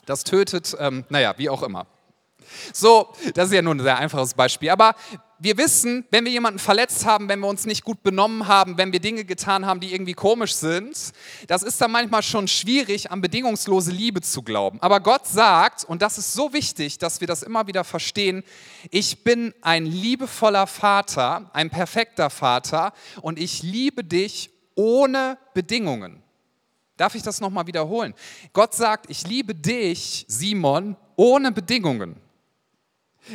Das 0.07 0.25
tötet, 0.25 0.77
ähm, 0.79 1.05
naja, 1.09 1.35
wie 1.37 1.51
auch 1.51 1.63
immer. 1.63 1.87
So, 2.73 3.09
das 3.35 3.47
ist 3.47 3.55
ja 3.55 3.63
nur 3.63 3.75
ein 3.75 3.81
sehr 3.81 3.99
einfaches 3.99 4.35
Beispiel. 4.35 4.71
Aber 4.71 4.95
wir 5.43 5.57
wissen, 5.57 6.05
wenn 6.11 6.27
wir 6.27 6.33
jemanden 6.33 6.59
verletzt 6.59 7.07
haben, 7.07 7.29
wenn 7.29 7.41
wir 7.41 7.49
uns 7.49 7.65
nicht 7.65 7.83
gut 7.83 8.03
benommen 8.03 8.47
haben, 8.47 8.77
wenn 8.77 8.93
wir 8.93 9.01
Dinge 9.01 9.25
getan 9.25 9.65
haben, 9.65 9.81
die 9.81 9.93
irgendwie 9.93 10.13
komisch 10.13 10.55
sind, 10.55 11.13
das 11.49 11.63
ist 11.63 11.81
dann 11.81 11.91
manchmal 11.91 12.23
schon 12.23 12.47
schwierig, 12.47 13.11
an 13.11 13.23
bedingungslose 13.23 13.91
Liebe 13.91 14.21
zu 14.21 14.43
glauben. 14.43 14.79
Aber 14.83 15.01
Gott 15.01 15.27
sagt, 15.27 15.85
und 15.85 16.03
das 16.03 16.19
ist 16.19 16.35
so 16.35 16.53
wichtig, 16.53 16.99
dass 16.99 17.21
wir 17.21 17.27
das 17.27 17.43
immer 17.43 17.67
wieder 17.67 17.85
verstehen, 17.85 18.45
ich 18.91 19.25
bin 19.25 19.55
ein 19.63 19.87
liebevoller 19.87 20.67
Vater, 20.67 21.51
ein 21.55 21.71
perfekter 21.71 22.29
Vater 22.29 22.93
und 23.23 23.39
ich 23.39 23.63
liebe 23.63 24.05
dich 24.05 24.51
ohne 24.75 25.39
Bedingungen. 25.55 26.23
Darf 26.99 27.15
ich 27.15 27.23
das 27.23 27.41
nochmal 27.41 27.67
wiederholen? 27.67 28.13
Gott 28.53 28.75
sagt, 28.75 29.09
ich 29.09 29.27
liebe 29.27 29.55
dich, 29.55 30.27
Simon, 30.29 30.97
ohne 31.17 31.51
Bedingungen. 31.51 32.21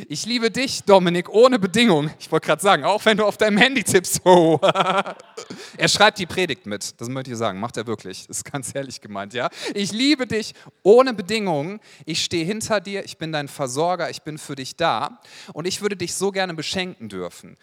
Ich 0.08 0.26
liebe 0.26 0.50
dich, 0.50 0.82
Dominik, 0.82 1.28
ohne 1.28 1.58
Bedingung. 1.58 2.10
Ich 2.18 2.30
wollte 2.30 2.46
gerade 2.46 2.60
sagen, 2.60 2.84
auch 2.84 3.04
wenn 3.04 3.16
du 3.16 3.24
auf 3.24 3.36
deinem 3.36 3.56
Handy 3.56 3.82
tippst. 3.84 4.20
Oh. 4.24 4.58
er 5.78 5.88
schreibt 5.88 6.18
die 6.18 6.26
Predigt 6.26 6.66
mit, 6.66 7.00
das 7.00 7.08
möchte 7.08 7.30
ich 7.30 7.36
sagen, 7.36 7.60
macht 7.60 7.76
er 7.76 7.86
wirklich. 7.86 8.26
Das 8.26 8.38
ist 8.38 8.44
ganz 8.44 8.74
ehrlich 8.74 9.00
gemeint, 9.00 9.32
ja. 9.32 9.48
Ich 9.74 9.92
liebe 9.92 10.26
dich 10.26 10.54
ohne 10.82 11.14
Bedingungen. 11.14 11.80
Ich 12.04 12.22
stehe 12.22 12.44
hinter 12.44 12.80
dir, 12.80 13.04
ich 13.04 13.16
bin 13.16 13.32
dein 13.32 13.48
Versorger, 13.48 14.10
ich 14.10 14.22
bin 14.22 14.38
für 14.38 14.56
dich 14.56 14.76
da 14.76 15.20
und 15.52 15.66
ich 15.66 15.80
würde 15.80 15.96
dich 15.96 16.14
so 16.14 16.32
gerne 16.32 16.54
beschenken 16.54 17.08
dürfen. 17.08 17.56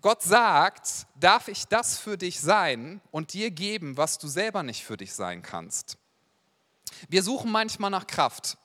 Gott 0.00 0.22
sagt, 0.22 1.06
darf 1.18 1.48
ich 1.48 1.64
das 1.64 1.98
für 1.98 2.18
dich 2.18 2.38
sein 2.38 3.00
und 3.10 3.32
dir 3.32 3.50
geben, 3.50 3.96
was 3.96 4.18
du 4.18 4.28
selber 4.28 4.62
nicht 4.62 4.84
für 4.84 4.98
dich 4.98 5.14
sein 5.14 5.40
kannst. 5.40 5.96
Wir 7.08 7.22
suchen 7.22 7.50
manchmal 7.50 7.90
nach 7.90 8.06
Kraft. 8.06 8.58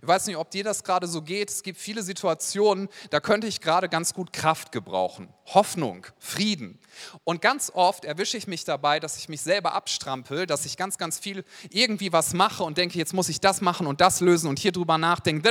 Ich 0.00 0.08
weiß 0.08 0.26
nicht, 0.26 0.36
ob 0.36 0.50
dir 0.50 0.64
das 0.64 0.84
gerade 0.84 1.06
so 1.06 1.22
geht. 1.22 1.50
Es 1.50 1.62
gibt 1.62 1.78
viele 1.78 2.02
Situationen, 2.02 2.88
da 3.10 3.20
könnte 3.20 3.46
ich 3.46 3.60
gerade 3.60 3.88
ganz 3.88 4.14
gut 4.14 4.32
Kraft 4.32 4.72
gebrauchen. 4.72 5.28
Hoffnung, 5.54 6.06
Frieden. 6.18 6.78
Und 7.24 7.42
ganz 7.42 7.70
oft 7.74 8.04
erwische 8.04 8.36
ich 8.36 8.46
mich 8.46 8.64
dabei, 8.64 9.00
dass 9.00 9.18
ich 9.18 9.28
mich 9.28 9.40
selber 9.40 9.74
abstrampel, 9.74 10.46
dass 10.46 10.66
ich 10.66 10.76
ganz, 10.76 10.98
ganz 10.98 11.18
viel 11.18 11.44
irgendwie 11.70 12.12
was 12.12 12.34
mache 12.34 12.64
und 12.64 12.78
denke, 12.78 12.98
jetzt 12.98 13.14
muss 13.14 13.28
ich 13.28 13.40
das 13.40 13.60
machen 13.60 13.86
und 13.86 14.00
das 14.00 14.20
lösen 14.20 14.48
und 14.48 14.58
hier 14.58 14.72
drüber 14.72 14.98
nachdenken. 14.98 15.46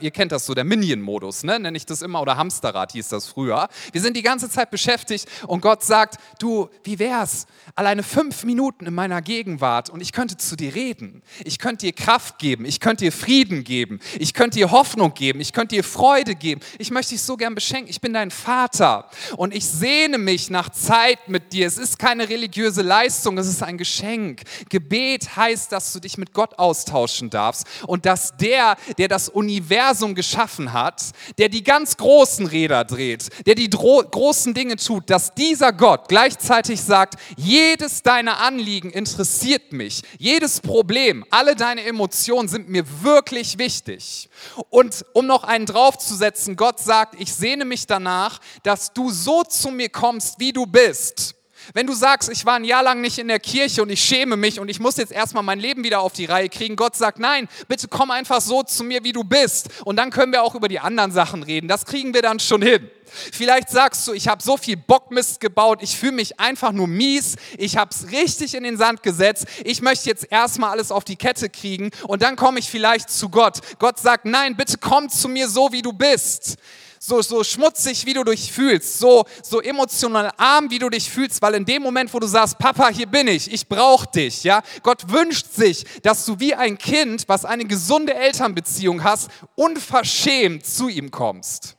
Ihr 0.00 0.10
kennt 0.10 0.32
das 0.32 0.46
so, 0.46 0.54
der 0.54 0.64
Minion-Modus, 0.64 1.44
ne? 1.44 1.58
nenne 1.58 1.76
ich 1.76 1.86
das 1.86 2.02
immer, 2.02 2.20
oder 2.20 2.36
Hamsterrad 2.36 2.92
hieß 2.92 3.08
das 3.08 3.26
früher. 3.26 3.68
Wir 3.92 4.00
sind 4.00 4.16
die 4.16 4.22
ganze 4.22 4.50
Zeit 4.50 4.70
beschäftigt 4.70 5.28
und 5.46 5.60
Gott 5.60 5.82
sagt, 5.82 6.16
du, 6.38 6.68
wie 6.82 6.98
wär's? 6.98 7.46
Alleine 7.74 8.02
fünf 8.02 8.44
Minuten 8.44 8.86
in 8.86 8.94
meiner 8.94 9.22
Gegenwart 9.22 9.90
und 9.90 10.00
ich 10.00 10.12
könnte 10.12 10.36
zu 10.36 10.56
dir 10.56 10.74
reden. 10.74 11.22
Ich 11.44 11.58
könnte 11.58 11.86
dir 11.86 11.92
Kraft 11.92 12.38
geben, 12.38 12.64
ich 12.64 12.80
könnte 12.80 13.04
dir 13.04 13.12
Frieden 13.12 13.64
geben, 13.64 14.00
ich 14.18 14.34
könnte 14.34 14.58
dir 14.58 14.70
Hoffnung 14.70 15.14
geben, 15.14 15.40
ich 15.40 15.52
könnte 15.52 15.76
dir 15.76 15.84
Freude 15.84 16.34
geben. 16.34 16.60
Ich 16.78 16.90
möchte 16.90 17.14
dich 17.14 17.22
so 17.22 17.36
gern 17.36 17.54
beschenken. 17.54 17.90
Ich 17.90 18.00
bin 18.00 18.12
dein 18.12 18.30
Vater 18.30 19.08
und 19.36 19.54
ich 19.54 19.66
sehne 19.66 20.18
mich 20.18 20.50
nach 20.50 20.70
Zeit 20.70 21.28
mit 21.28 21.52
dir. 21.52 21.66
Es 21.66 21.78
ist 21.78 21.98
keine 21.98 22.28
religiöse 22.28 22.82
Leistung, 22.82 23.38
es 23.38 23.46
ist 23.46 23.62
ein 23.62 23.78
Geschenk. 23.78 24.42
Gebet 24.68 25.36
heißt, 25.36 25.72
dass 25.72 25.92
du 25.92 26.00
dich 26.00 26.18
mit 26.18 26.32
Gott 26.32 26.58
austauschen 26.58 27.30
darfst 27.30 27.66
und 27.86 28.06
dass 28.06 28.36
der, 28.36 28.76
der 28.98 29.08
das 29.08 29.28
Universum 29.28 30.14
geschaffen 30.14 30.72
hat, 30.72 31.02
der 31.38 31.48
die 31.48 31.62
ganz 31.62 31.96
großen 31.96 32.46
Räder 32.46 32.84
dreht, 32.84 33.28
der 33.46 33.54
die 33.54 33.70
großen 33.70 34.54
Dinge 34.54 34.76
tut, 34.76 35.10
dass 35.10 35.34
dieser 35.34 35.72
Gott 35.72 36.08
gleichzeitig 36.08 36.80
sagt, 36.80 37.14
jedes 37.36 38.02
deiner 38.02 38.40
Anliegen 38.40 38.90
interessiert 38.90 39.72
mich, 39.72 40.02
jedes 40.18 40.60
Problem, 40.60 41.24
alle 41.30 41.56
deine 41.56 41.84
Emotionen 41.84 42.48
sind 42.48 42.68
mir 42.68 42.84
wirklich 43.02 43.58
wichtig. 43.58 44.28
Und 44.70 45.04
um 45.12 45.26
noch 45.26 45.44
einen 45.44 45.66
draufzusetzen, 45.66 46.56
Gott 46.56 46.80
sagt, 46.80 47.20
ich 47.20 47.32
sehne 47.34 47.64
mich 47.64 47.86
danach, 47.86 48.40
dass 48.62 48.92
du 48.92 49.10
so 49.24 49.42
zu 49.44 49.70
mir 49.70 49.88
kommst, 49.88 50.38
wie 50.38 50.52
du 50.52 50.66
bist. 50.66 51.34
Wenn 51.72 51.86
du 51.86 51.92
sagst, 51.92 52.30
ich 52.30 52.44
war 52.46 52.54
ein 52.54 52.64
Jahr 52.64 52.82
lang 52.82 53.00
nicht 53.00 53.18
in 53.18 53.28
der 53.28 53.38
Kirche 53.38 53.82
und 53.82 53.90
ich 53.90 54.02
schäme 54.02 54.36
mich 54.36 54.58
und 54.58 54.68
ich 54.68 54.80
muss 54.80 54.96
jetzt 54.96 55.12
erstmal 55.12 55.42
mein 55.42 55.60
Leben 55.60 55.84
wieder 55.84 56.00
auf 56.00 56.12
die 56.12 56.24
Reihe 56.24 56.48
kriegen, 56.48 56.74
Gott 56.74 56.96
sagt, 56.96 57.18
nein, 57.18 57.48
bitte 57.68 57.86
komm 57.86 58.10
einfach 58.10 58.40
so 58.40 58.62
zu 58.62 58.82
mir, 58.82 59.04
wie 59.04 59.12
du 59.12 59.22
bist. 59.22 59.68
Und 59.84 59.96
dann 59.96 60.10
können 60.10 60.32
wir 60.32 60.42
auch 60.42 60.54
über 60.54 60.68
die 60.68 60.80
anderen 60.80 61.12
Sachen 61.12 61.42
reden. 61.42 61.68
Das 61.68 61.84
kriegen 61.84 62.12
wir 62.12 62.22
dann 62.22 62.40
schon 62.40 62.62
hin. 62.62 62.90
Vielleicht 63.32 63.70
sagst 63.70 64.06
du, 64.06 64.12
ich 64.12 64.28
habe 64.28 64.42
so 64.42 64.56
viel 64.56 64.76
Bockmist 64.76 65.40
gebaut, 65.40 65.80
ich 65.82 65.96
fühle 65.96 66.12
mich 66.12 66.38
einfach 66.38 66.70
nur 66.70 66.86
mies, 66.86 67.36
ich 67.58 67.76
habe 67.76 67.90
es 67.92 68.12
richtig 68.12 68.54
in 68.54 68.62
den 68.62 68.76
Sand 68.76 69.02
gesetzt, 69.02 69.46
ich 69.64 69.82
möchte 69.82 70.08
jetzt 70.08 70.30
erstmal 70.30 70.70
alles 70.70 70.92
auf 70.92 71.02
die 71.02 71.16
Kette 71.16 71.50
kriegen 71.50 71.90
und 72.06 72.22
dann 72.22 72.36
komme 72.36 72.60
ich 72.60 72.70
vielleicht 72.70 73.10
zu 73.10 73.28
Gott. 73.28 73.58
Gott 73.80 73.98
sagt, 73.98 74.26
nein, 74.26 74.56
bitte 74.56 74.78
komm 74.78 75.08
zu 75.08 75.28
mir 75.28 75.48
so, 75.48 75.72
wie 75.72 75.82
du 75.82 75.92
bist 75.92 76.56
so, 77.02 77.22
so 77.22 77.42
schmutzig, 77.42 78.04
wie 78.04 78.12
du 78.12 78.22
dich 78.24 78.52
fühlst, 78.52 78.98
so, 78.98 79.24
so 79.42 79.62
emotional 79.62 80.30
arm, 80.36 80.70
wie 80.70 80.78
du 80.78 80.90
dich 80.90 81.10
fühlst, 81.10 81.40
weil 81.40 81.54
in 81.54 81.64
dem 81.64 81.82
Moment, 81.82 82.12
wo 82.12 82.18
du 82.18 82.26
sagst, 82.26 82.58
Papa, 82.58 82.90
hier 82.90 83.06
bin 83.06 83.26
ich, 83.26 83.50
ich 83.50 83.66
brauche 83.66 84.06
dich, 84.06 84.44
ja, 84.44 84.62
Gott 84.82 85.10
wünscht 85.10 85.46
sich, 85.50 85.86
dass 86.02 86.26
du 86.26 86.38
wie 86.38 86.54
ein 86.54 86.76
Kind, 86.76 87.24
was 87.26 87.46
eine 87.46 87.64
gesunde 87.64 88.14
Elternbeziehung 88.14 89.02
hast, 89.02 89.30
unverschämt 89.54 90.66
zu 90.66 90.88
ihm 90.88 91.10
kommst. 91.10 91.78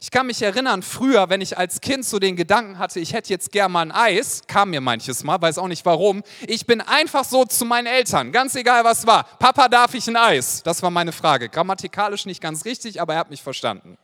Ich 0.00 0.10
kann 0.12 0.26
mich 0.26 0.40
erinnern, 0.40 0.82
früher, 0.82 1.28
wenn 1.28 1.40
ich 1.40 1.58
als 1.58 1.80
Kind 1.80 2.06
so 2.06 2.20
den 2.20 2.36
Gedanken 2.36 2.78
hatte, 2.78 3.00
ich 3.00 3.12
hätte 3.12 3.28
jetzt 3.30 3.52
gern 3.52 3.72
mal 3.72 3.82
ein 3.82 3.92
Eis, 3.92 4.42
kam 4.46 4.70
mir 4.70 4.80
manches 4.80 5.24
Mal, 5.24 5.42
weiß 5.42 5.58
auch 5.58 5.68
nicht 5.68 5.84
warum. 5.84 6.22
Ich 6.46 6.64
bin 6.64 6.80
einfach 6.80 7.24
so 7.24 7.44
zu 7.44 7.64
meinen 7.66 7.86
Eltern, 7.86 8.32
ganz 8.32 8.54
egal 8.54 8.82
was 8.84 9.06
war. 9.06 9.24
Papa, 9.38 9.68
darf 9.68 9.92
ich 9.94 10.06
ein 10.08 10.16
Eis? 10.16 10.62
Das 10.62 10.82
war 10.82 10.90
meine 10.90 11.12
Frage. 11.12 11.50
Grammatikalisch 11.50 12.24
nicht 12.24 12.40
ganz 12.40 12.64
richtig, 12.64 13.00
aber 13.00 13.14
er 13.14 13.20
hat 13.20 13.30
mich 13.30 13.42
verstanden. 13.42 13.98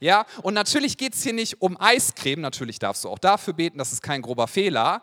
Ja, 0.00 0.26
und 0.42 0.54
natürlich 0.54 0.96
geht 0.96 1.14
es 1.14 1.22
hier 1.22 1.32
nicht 1.32 1.60
um 1.60 1.76
Eiscreme, 1.80 2.40
natürlich 2.40 2.78
darfst 2.78 3.04
du 3.04 3.08
auch 3.08 3.18
dafür 3.18 3.54
beten, 3.54 3.78
das 3.78 3.92
ist 3.92 4.02
kein 4.02 4.22
grober 4.22 4.46
Fehler. 4.46 5.02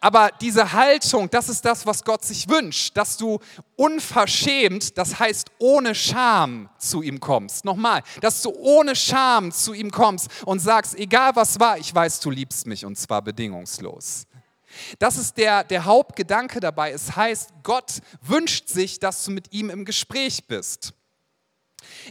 Aber 0.00 0.30
diese 0.40 0.72
Haltung, 0.72 1.28
das 1.30 1.48
ist 1.48 1.64
das, 1.64 1.84
was 1.84 2.04
Gott 2.04 2.24
sich 2.24 2.48
wünscht, 2.48 2.96
dass 2.96 3.16
du 3.16 3.40
unverschämt, 3.74 4.96
das 4.98 5.18
heißt 5.18 5.50
ohne 5.58 5.94
Scham 5.94 6.68
zu 6.78 7.02
ihm 7.02 7.18
kommst. 7.18 7.64
Nochmal, 7.64 8.02
dass 8.20 8.42
du 8.42 8.50
ohne 8.50 8.94
Scham 8.94 9.50
zu 9.50 9.72
ihm 9.72 9.90
kommst 9.90 10.30
und 10.44 10.60
sagst, 10.60 10.94
egal 10.96 11.34
was 11.34 11.58
war, 11.58 11.78
ich 11.78 11.92
weiß, 11.92 12.20
du 12.20 12.30
liebst 12.30 12.66
mich 12.66 12.84
und 12.84 12.96
zwar 12.96 13.22
bedingungslos. 13.22 14.26
Das 14.98 15.16
ist 15.16 15.36
der, 15.38 15.64
der 15.64 15.84
Hauptgedanke 15.84 16.60
dabei. 16.60 16.90
Es 16.92 17.16
heißt, 17.16 17.50
Gott 17.62 18.00
wünscht 18.20 18.68
sich, 18.68 18.98
dass 18.98 19.24
du 19.24 19.30
mit 19.30 19.52
ihm 19.52 19.70
im 19.70 19.84
Gespräch 19.84 20.46
bist. 20.46 20.92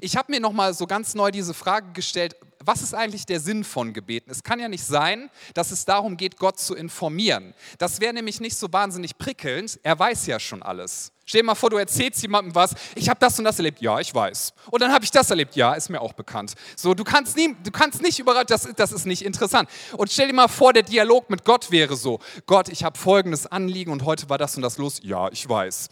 Ich 0.02 0.16
habe 0.16 0.32
mir 0.32 0.40
noch 0.40 0.54
mal 0.54 0.74
so 0.74 0.88
ganz 0.88 1.16
neu 1.16 1.32
diese 1.32 1.54
Frage 1.54 1.92
gestellt, 1.94 2.36
was 2.66 2.82
ist 2.82 2.94
eigentlich 2.94 3.26
der 3.26 3.40
Sinn 3.40 3.64
von 3.64 3.94
Gebeten? 3.94 4.32
Es 4.32 4.44
kann 4.44 4.60
ja 4.60 4.68
nicht 4.68 4.84
sein, 4.84 5.30
dass 5.54 5.72
es 5.72 5.86
darum 5.86 6.18
geht, 6.18 6.38
Gott 6.38 6.60
zu 6.60 6.76
informieren. 6.76 7.54
Das 7.78 8.02
wäre 8.02 8.14
nämlich 8.14 8.40
nicht 8.40 8.58
so 8.58 8.72
wahnsinnig 8.72 9.18
prickelnd. 9.18 9.80
Er 9.84 9.98
weiß 9.98 10.26
ja 10.28 10.40
schon 10.40 10.64
alles. 10.64 11.12
Stell 11.28 11.42
dir 11.42 11.48
mal 11.48 11.56
vor, 11.56 11.72
du 11.72 11.78
erzählst 11.78 12.22
jemandem 12.22 12.54
was, 12.54 12.76
ich 12.94 13.10
habe 13.10 13.20
das 13.20 13.40
und 13.40 13.46
das 13.46 13.58
erlebt, 13.58 13.82
ja, 13.82 14.00
ich 14.00 14.14
weiß. 14.14 14.54
Und 14.70 14.82
dann 14.82 14.92
habe 14.92 15.04
ich 15.04 15.12
das 15.12 15.30
erlebt, 15.30 15.56
ja, 15.56 15.74
ist 15.74 15.90
mir 15.90 16.00
auch 16.00 16.14
bekannt. 16.14 16.54
So, 16.76 16.94
du 16.94 17.04
kannst, 17.04 17.36
nie, 17.36 17.56
du 17.64 17.72
kannst 17.72 18.02
nicht 18.04 18.20
überall, 18.20 18.46
das, 18.46 18.70
das 18.76 18.92
ist 18.92 19.08
nicht 19.08 19.24
interessant. 19.24 19.68
Und 19.98 20.12
stell 20.12 20.28
dir 20.28 20.34
mal 20.34 20.48
vor, 20.48 20.72
der 20.72 20.84
Dialog 20.84 21.32
mit 21.32 21.44
Gott 21.44 21.72
wäre 21.72 21.96
so, 21.96 22.20
Gott, 22.46 22.70
ich 22.70 22.84
habe 22.84 22.98
folgendes 22.98 23.48
Anliegen 23.48 23.92
und 23.92 24.06
heute 24.06 24.30
war 24.30 24.38
das 24.38 24.56
und 24.56 24.62
das 24.62 24.78
los, 24.78 25.00
ja, 25.02 25.30
ich 25.32 25.50
weiß. 25.50 25.90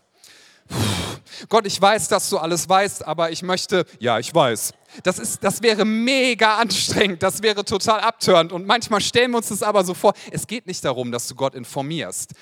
Gott, 1.49 1.65
ich 1.65 1.81
weiß, 1.81 2.07
dass 2.07 2.29
du 2.29 2.37
alles 2.37 2.67
weißt, 2.69 3.05
aber 3.05 3.31
ich 3.31 3.41
möchte, 3.41 3.85
ja, 3.99 4.19
ich 4.19 4.33
weiß. 4.33 4.73
Das, 5.03 5.19
ist, 5.19 5.43
das 5.43 5.61
wäre 5.61 5.85
mega 5.85 6.57
anstrengend, 6.57 7.23
das 7.23 7.41
wäre 7.41 7.65
total 7.65 7.99
abtörend. 8.01 8.51
Und 8.51 8.65
manchmal 8.65 9.01
stellen 9.01 9.31
wir 9.31 9.37
uns 9.37 9.49
das 9.49 9.63
aber 9.63 9.83
so 9.83 9.93
vor, 9.93 10.13
es 10.31 10.47
geht 10.47 10.67
nicht 10.67 10.85
darum, 10.85 11.11
dass 11.11 11.27
du 11.27 11.35
Gott 11.35 11.55
informierst. 11.55 12.33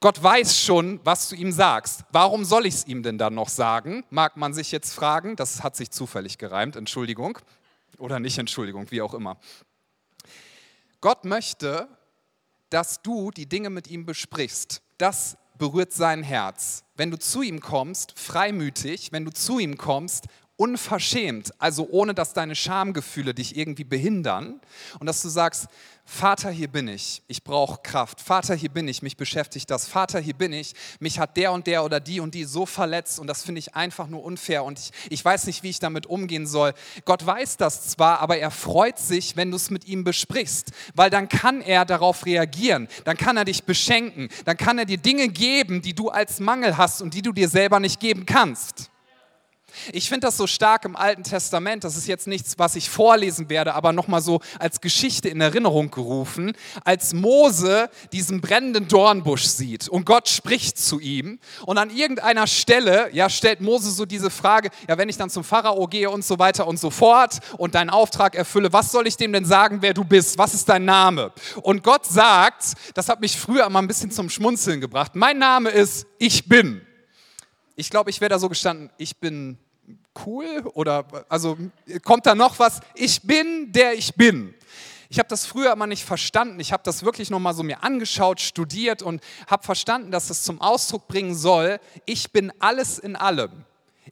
Gott 0.00 0.22
weiß 0.22 0.60
schon, 0.60 1.00
was 1.04 1.28
du 1.28 1.36
ihm 1.36 1.52
sagst. 1.52 2.04
Warum 2.12 2.44
soll 2.44 2.66
ich 2.66 2.74
es 2.74 2.86
ihm 2.86 3.02
denn 3.02 3.18
dann 3.18 3.34
noch 3.34 3.48
sagen? 3.48 4.04
Mag 4.10 4.36
man 4.36 4.52
sich 4.52 4.70
jetzt 4.70 4.92
fragen. 4.92 5.36
Das 5.36 5.62
hat 5.62 5.74
sich 5.74 5.90
zufällig 5.90 6.36
gereimt, 6.38 6.76
Entschuldigung. 6.76 7.38
Oder 7.98 8.20
nicht 8.20 8.36
Entschuldigung, 8.38 8.90
wie 8.90 9.00
auch 9.00 9.14
immer. 9.14 9.38
Gott 11.00 11.24
möchte, 11.24 11.88
dass 12.68 13.00
du 13.00 13.30
die 13.30 13.48
Dinge 13.48 13.70
mit 13.70 13.88
ihm 13.88 14.04
besprichst. 14.04 14.82
Das 14.98 15.38
berührt 15.58 15.92
sein 15.92 16.22
Herz. 16.22 16.84
Wenn 16.96 17.10
du 17.10 17.18
zu 17.18 17.42
ihm 17.42 17.60
kommst, 17.60 18.18
freimütig, 18.18 19.12
wenn 19.12 19.24
du 19.24 19.32
zu 19.32 19.58
ihm 19.58 19.76
kommst, 19.76 20.26
unverschämt, 20.56 21.52
also 21.58 21.86
ohne 21.90 22.14
dass 22.14 22.32
deine 22.32 22.54
Schamgefühle 22.54 23.34
dich 23.34 23.56
irgendwie 23.56 23.84
behindern 23.84 24.60
und 24.98 25.06
dass 25.06 25.20
du 25.20 25.28
sagst, 25.28 25.66
Vater, 26.08 26.50
hier 26.50 26.68
bin 26.68 26.86
ich, 26.86 27.22
ich 27.26 27.42
brauche 27.42 27.80
Kraft. 27.82 28.20
Vater, 28.20 28.54
hier 28.54 28.70
bin 28.70 28.86
ich, 28.86 29.02
mich 29.02 29.16
beschäftigt 29.16 29.68
das. 29.70 29.88
Vater, 29.88 30.20
hier 30.20 30.34
bin 30.34 30.52
ich, 30.52 30.72
mich 31.00 31.18
hat 31.18 31.36
der 31.36 31.52
und 31.52 31.66
der 31.66 31.84
oder 31.84 31.98
die 31.98 32.20
und 32.20 32.34
die 32.34 32.44
so 32.44 32.64
verletzt 32.64 33.18
und 33.18 33.26
das 33.26 33.42
finde 33.42 33.58
ich 33.58 33.74
einfach 33.74 34.06
nur 34.06 34.22
unfair 34.22 34.64
und 34.64 34.78
ich, 34.78 34.92
ich 35.10 35.24
weiß 35.24 35.46
nicht, 35.46 35.62
wie 35.62 35.70
ich 35.70 35.80
damit 35.80 36.06
umgehen 36.06 36.46
soll. 36.46 36.72
Gott 37.04 37.26
weiß 37.26 37.56
das 37.58 37.88
zwar, 37.88 38.20
aber 38.20 38.38
er 38.38 38.52
freut 38.52 38.98
sich, 38.98 39.36
wenn 39.36 39.50
du 39.50 39.56
es 39.56 39.68
mit 39.68 39.86
ihm 39.86 40.04
besprichst, 40.04 40.70
weil 40.94 41.10
dann 41.10 41.28
kann 41.28 41.60
er 41.60 41.84
darauf 41.84 42.24
reagieren, 42.24 42.88
dann 43.04 43.16
kann 43.16 43.36
er 43.36 43.44
dich 43.44 43.64
beschenken, 43.64 44.28
dann 44.44 44.56
kann 44.56 44.78
er 44.78 44.86
dir 44.86 44.98
Dinge 44.98 45.28
geben, 45.28 45.82
die 45.82 45.94
du 45.94 46.08
als 46.08 46.40
Mangel 46.40 46.78
hast 46.78 47.02
und 47.02 47.12
die 47.12 47.22
du 47.22 47.32
dir 47.32 47.48
selber 47.48 47.80
nicht 47.80 48.00
geben 48.00 48.24
kannst. 48.24 48.90
Ich 49.92 50.08
finde 50.08 50.26
das 50.26 50.36
so 50.36 50.46
stark 50.46 50.84
im 50.84 50.96
Alten 50.96 51.22
Testament, 51.22 51.84
das 51.84 51.96
ist 51.96 52.06
jetzt 52.06 52.26
nichts, 52.26 52.58
was 52.58 52.76
ich 52.76 52.90
vorlesen 52.90 53.48
werde, 53.48 53.74
aber 53.74 53.92
nochmal 53.92 54.20
so 54.20 54.40
als 54.58 54.80
Geschichte 54.80 55.28
in 55.28 55.40
Erinnerung 55.40 55.90
gerufen, 55.90 56.52
als 56.84 57.14
Mose 57.14 57.90
diesen 58.12 58.40
brennenden 58.40 58.88
Dornbusch 58.88 59.44
sieht 59.44 59.88
und 59.88 60.04
Gott 60.04 60.28
spricht 60.28 60.78
zu 60.78 61.00
ihm 61.00 61.38
und 61.64 61.78
an 61.78 61.90
irgendeiner 61.90 62.46
Stelle, 62.46 63.10
ja, 63.12 63.28
stellt 63.28 63.60
Mose 63.60 63.90
so 63.90 64.04
diese 64.04 64.30
Frage, 64.30 64.70
ja, 64.88 64.98
wenn 64.98 65.08
ich 65.08 65.16
dann 65.16 65.30
zum 65.30 65.44
Pharao 65.44 65.86
gehe 65.86 66.10
und 66.10 66.24
so 66.24 66.38
weiter 66.38 66.66
und 66.66 66.78
so 66.78 66.90
fort 66.90 67.38
und 67.58 67.74
deinen 67.74 67.90
Auftrag 67.90 68.34
erfülle, 68.34 68.72
was 68.72 68.92
soll 68.92 69.06
ich 69.06 69.16
dem 69.16 69.32
denn 69.32 69.44
sagen, 69.44 69.78
wer 69.80 69.94
du 69.94 70.04
bist? 70.04 70.38
Was 70.38 70.54
ist 70.54 70.68
dein 70.68 70.84
Name? 70.84 71.32
Und 71.62 71.82
Gott 71.82 72.06
sagt, 72.06 72.74
das 72.94 73.08
hat 73.08 73.20
mich 73.20 73.38
früher 73.38 73.68
mal 73.68 73.80
ein 73.80 73.88
bisschen 73.88 74.10
zum 74.10 74.30
Schmunzeln 74.30 74.80
gebracht, 74.80 75.12
mein 75.14 75.38
Name 75.38 75.70
ist 75.70 76.06
Ich 76.18 76.48
bin. 76.48 76.80
Ich 77.74 77.90
glaube, 77.90 78.08
ich 78.10 78.20
wäre 78.20 78.30
da 78.30 78.38
so 78.38 78.48
gestanden, 78.48 78.90
ich 78.96 79.18
bin 79.18 79.58
cool 80.24 80.70
oder 80.74 81.06
also 81.28 81.56
kommt 82.04 82.26
da 82.26 82.34
noch 82.34 82.58
was? 82.58 82.80
Ich 82.94 83.22
bin 83.22 83.72
der 83.72 83.94
ich 83.94 84.14
bin. 84.14 84.54
Ich 85.08 85.18
habe 85.18 85.28
das 85.28 85.46
früher 85.46 85.72
immer 85.72 85.86
nicht 85.86 86.04
verstanden. 86.04 86.58
Ich 86.60 86.72
habe 86.72 86.82
das 86.84 87.04
wirklich 87.04 87.30
noch 87.30 87.38
mal 87.38 87.54
so 87.54 87.62
mir 87.62 87.82
angeschaut, 87.82 88.40
studiert 88.40 89.02
und 89.02 89.22
habe 89.46 89.62
verstanden, 89.62 90.10
dass 90.10 90.30
es 90.30 90.42
zum 90.42 90.60
Ausdruck 90.60 91.06
bringen 91.06 91.34
soll, 91.34 91.78
ich 92.04 92.32
bin 92.32 92.52
alles 92.58 92.98
in 92.98 93.14
allem. 93.14 93.64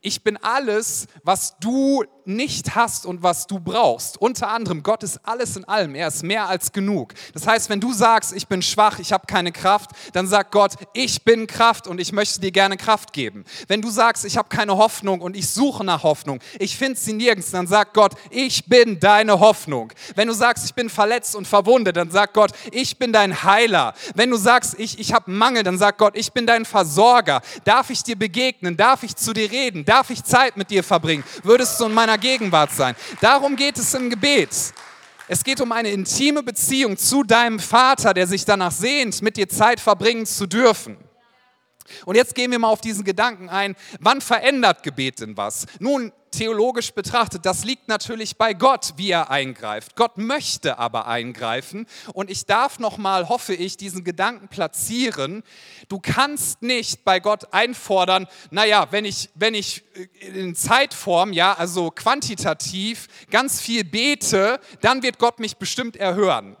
Ich 0.05 0.21
bin 0.21 0.37
alles, 0.37 1.07
was 1.23 1.57
du 1.59 2.03
nicht 2.25 2.75
hast 2.75 3.05
und 3.05 3.23
was 3.23 3.47
du 3.47 3.59
brauchst. 3.59 4.17
Unter 4.17 4.49
anderem, 4.49 4.83
Gott 4.83 5.01
ist 5.01 5.19
alles 5.23 5.55
in 5.55 5.65
allem. 5.65 5.95
Er 5.95 6.07
ist 6.07 6.23
mehr 6.23 6.47
als 6.47 6.71
genug. 6.71 7.13
Das 7.33 7.47
heißt, 7.47 7.69
wenn 7.69 7.79
du 7.79 7.93
sagst, 7.93 8.33
ich 8.33 8.47
bin 8.47 8.61
schwach, 8.61 8.99
ich 8.99 9.11
habe 9.11 9.25
keine 9.27 9.51
Kraft, 9.51 9.91
dann 10.13 10.27
sagt 10.27 10.51
Gott, 10.51 10.73
ich 10.93 11.23
bin 11.23 11.47
Kraft 11.47 11.87
und 11.87 11.99
ich 11.99 12.11
möchte 12.11 12.39
dir 12.39 12.51
gerne 12.51 12.77
Kraft 12.77 13.13
geben. 13.13 13.45
Wenn 13.67 13.81
du 13.81 13.89
sagst, 13.89 14.25
ich 14.25 14.37
habe 14.37 14.49
keine 14.49 14.77
Hoffnung 14.77 15.21
und 15.21 15.35
ich 15.35 15.49
suche 15.49 15.83
nach 15.83 16.03
Hoffnung, 16.03 16.39
ich 16.59 16.77
finde 16.77 16.99
sie 16.99 17.13
nirgends, 17.13 17.51
dann 17.51 17.67
sagt 17.67 17.93
Gott, 17.93 18.13
ich 18.29 18.65
bin 18.65 18.99
deine 18.99 19.39
Hoffnung. 19.39 19.91
Wenn 20.15 20.27
du 20.27 20.33
sagst, 20.33 20.65
ich 20.65 20.73
bin 20.73 20.89
verletzt 20.89 21.35
und 21.35 21.47
verwundet, 21.47 21.97
dann 21.97 22.11
sagt 22.11 22.33
Gott, 22.33 22.51
ich 22.71 22.97
bin 22.97 23.13
dein 23.13 23.43
Heiler. 23.43 23.93
Wenn 24.15 24.29
du 24.29 24.37
sagst, 24.37 24.79
ich, 24.79 24.99
ich 24.99 25.13
habe 25.13 25.31
Mangel, 25.31 25.63
dann 25.63 25.77
sagt 25.77 25.97
Gott, 25.97 26.15
ich 26.15 26.31
bin 26.31 26.45
dein 26.45 26.65
Versorger. 26.65 27.41
Darf 27.63 27.89
ich 27.89 28.03
dir 28.03 28.15
begegnen? 28.15 28.77
Darf 28.77 29.03
ich 29.03 29.15
zu 29.15 29.33
dir 29.33 29.51
reden? 29.51 29.85
Darf 29.95 30.09
ich 30.09 30.25
Zeit 30.25 30.57
mit 30.57 30.69
dir 30.69 30.83
verbringen? 30.83 31.23
Würdest 31.41 31.79
du 31.79 31.85
in 31.85 31.93
meiner 31.93 32.17
Gegenwart 32.17 32.69
sein? 32.73 32.97
Darum 33.21 33.55
geht 33.55 33.77
es 33.77 33.93
im 33.93 34.09
Gebet. 34.09 34.49
Es 35.29 35.41
geht 35.41 35.61
um 35.61 35.71
eine 35.71 35.89
intime 35.89 36.43
Beziehung 36.43 36.97
zu 36.97 37.23
deinem 37.23 37.59
Vater, 37.59 38.13
der 38.13 38.27
sich 38.27 38.43
danach 38.43 38.73
sehnt, 38.73 39.21
mit 39.21 39.37
dir 39.37 39.47
Zeit 39.47 39.79
verbringen 39.79 40.25
zu 40.25 40.47
dürfen. 40.47 40.97
Und 42.05 42.15
jetzt 42.15 42.35
gehen 42.35 42.51
wir 42.51 42.59
mal 42.59 42.69
auf 42.69 42.81
diesen 42.81 43.03
Gedanken 43.03 43.49
ein, 43.49 43.75
wann 43.99 44.21
verändert 44.21 44.83
Gebet 44.83 45.19
denn 45.19 45.37
was? 45.37 45.65
Nun, 45.79 46.11
theologisch 46.31 46.91
betrachtet, 46.93 47.45
das 47.45 47.63
liegt 47.63 47.87
natürlich 47.87 48.37
bei 48.37 48.53
Gott, 48.53 48.93
wie 48.97 49.11
er 49.11 49.29
eingreift. 49.29 49.95
Gott 49.95 50.17
möchte 50.17 50.77
aber 50.77 51.07
eingreifen 51.07 51.87
und 52.13 52.29
ich 52.29 52.45
darf 52.45 52.79
noch 52.79 52.97
mal, 52.97 53.29
hoffe 53.29 53.53
ich, 53.53 53.77
diesen 53.77 54.03
Gedanken 54.03 54.47
platzieren. 54.49 55.43
Du 55.87 55.99
kannst 55.99 56.61
nicht 56.61 57.05
bei 57.05 57.19
Gott 57.19 57.53
einfordern, 57.53 58.27
naja, 58.51 58.87
wenn 58.91 59.05
ich, 59.05 59.29
wenn 59.35 59.53
ich 59.53 59.83
in 60.19 60.55
Zeitform, 60.55 61.31
ja, 61.31 61.53
also 61.53 61.91
quantitativ 61.91 63.07
ganz 63.29 63.61
viel 63.61 63.83
bete, 63.83 64.59
dann 64.81 65.03
wird 65.03 65.19
Gott 65.19 65.39
mich 65.39 65.57
bestimmt 65.57 65.95
erhören. 65.95 66.57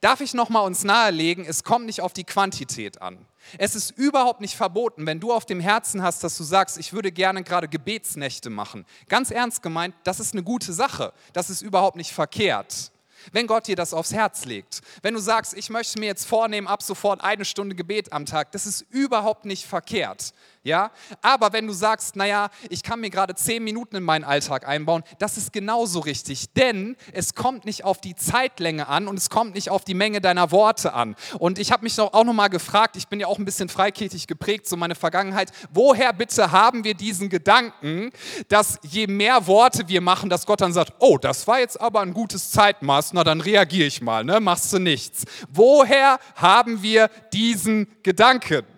Darf 0.00 0.20
ich 0.20 0.34
noch 0.34 0.50
mal 0.50 0.60
uns 0.60 0.84
nahelegen, 0.84 1.44
es 1.46 1.64
kommt 1.64 1.86
nicht 1.86 2.00
auf 2.00 2.12
die 2.12 2.24
Quantität 2.24 3.02
an. 3.02 3.26
Es 3.58 3.74
ist 3.74 3.90
überhaupt 3.92 4.40
nicht 4.40 4.56
verboten, 4.56 5.06
wenn 5.06 5.20
du 5.20 5.32
auf 5.32 5.46
dem 5.46 5.60
Herzen 5.60 6.02
hast, 6.02 6.24
dass 6.24 6.36
du 6.36 6.44
sagst, 6.44 6.78
ich 6.78 6.92
würde 6.92 7.12
gerne 7.12 7.42
gerade 7.42 7.68
Gebetsnächte 7.68 8.50
machen. 8.50 8.86
Ganz 9.08 9.30
ernst 9.30 9.62
gemeint, 9.62 9.94
das 10.04 10.20
ist 10.20 10.32
eine 10.32 10.42
gute 10.42 10.72
Sache. 10.72 11.12
Das 11.32 11.50
ist 11.50 11.62
überhaupt 11.62 11.96
nicht 11.96 12.12
verkehrt 12.12 12.90
wenn 13.32 13.46
Gott 13.46 13.66
dir 13.66 13.76
das 13.76 13.94
aufs 13.94 14.12
Herz 14.12 14.44
legt. 14.44 14.80
Wenn 15.02 15.14
du 15.14 15.20
sagst, 15.20 15.54
ich 15.54 15.70
möchte 15.70 15.98
mir 15.98 16.06
jetzt 16.06 16.26
vornehmen, 16.26 16.66
ab 16.66 16.82
sofort 16.82 17.22
eine 17.22 17.44
Stunde 17.44 17.74
Gebet 17.74 18.12
am 18.12 18.26
Tag, 18.26 18.52
das 18.52 18.66
ist 18.66 18.82
überhaupt 18.90 19.44
nicht 19.44 19.66
verkehrt. 19.66 20.32
Ja? 20.66 20.90
Aber 21.22 21.52
wenn 21.52 21.66
du 21.66 21.72
sagst, 21.72 22.16
naja, 22.16 22.50
ich 22.68 22.82
kann 22.82 23.00
mir 23.00 23.10
gerade 23.10 23.36
zehn 23.36 23.62
Minuten 23.62 23.96
in 23.96 24.02
meinen 24.02 24.24
Alltag 24.24 24.66
einbauen, 24.66 25.04
das 25.20 25.36
ist 25.36 25.52
genauso 25.52 26.00
richtig. 26.00 26.52
Denn 26.54 26.96
es 27.12 27.34
kommt 27.34 27.64
nicht 27.64 27.84
auf 27.84 28.00
die 28.00 28.16
Zeitlänge 28.16 28.88
an 28.88 29.06
und 29.06 29.16
es 29.16 29.30
kommt 29.30 29.54
nicht 29.54 29.70
auf 29.70 29.84
die 29.84 29.94
Menge 29.94 30.20
deiner 30.20 30.50
Worte 30.50 30.92
an. 30.92 31.14
Und 31.38 31.60
ich 31.60 31.70
habe 31.70 31.84
mich 31.84 31.98
auch 32.00 32.24
noch 32.24 32.32
mal 32.32 32.48
gefragt, 32.48 32.96
ich 32.96 33.06
bin 33.06 33.20
ja 33.20 33.28
auch 33.28 33.38
ein 33.38 33.44
bisschen 33.44 33.68
freikirchlich 33.68 34.26
geprägt, 34.26 34.66
so 34.66 34.76
meine 34.76 34.96
Vergangenheit, 34.96 35.52
woher 35.70 36.12
bitte 36.12 36.50
haben 36.50 36.82
wir 36.82 36.94
diesen 36.94 37.28
Gedanken, 37.28 38.10
dass 38.48 38.80
je 38.82 39.06
mehr 39.06 39.46
Worte 39.46 39.86
wir 39.86 40.00
machen, 40.00 40.28
dass 40.28 40.46
Gott 40.46 40.60
dann 40.60 40.72
sagt, 40.72 40.94
oh, 40.98 41.16
das 41.16 41.46
war 41.46 41.60
jetzt 41.60 41.80
aber 41.80 42.00
ein 42.00 42.12
gutes 42.12 42.50
Zeitmaß, 42.50 43.12
na 43.12 43.22
dann 43.22 43.40
reagiere 43.40 43.86
ich 43.86 44.02
mal, 44.02 44.24
ne? 44.24 44.40
machst 44.40 44.72
du 44.72 44.80
nichts. 44.80 45.24
Woher 45.48 46.18
haben 46.34 46.82
wir 46.82 47.08
diesen 47.32 47.86
Gedanken? 48.02 48.75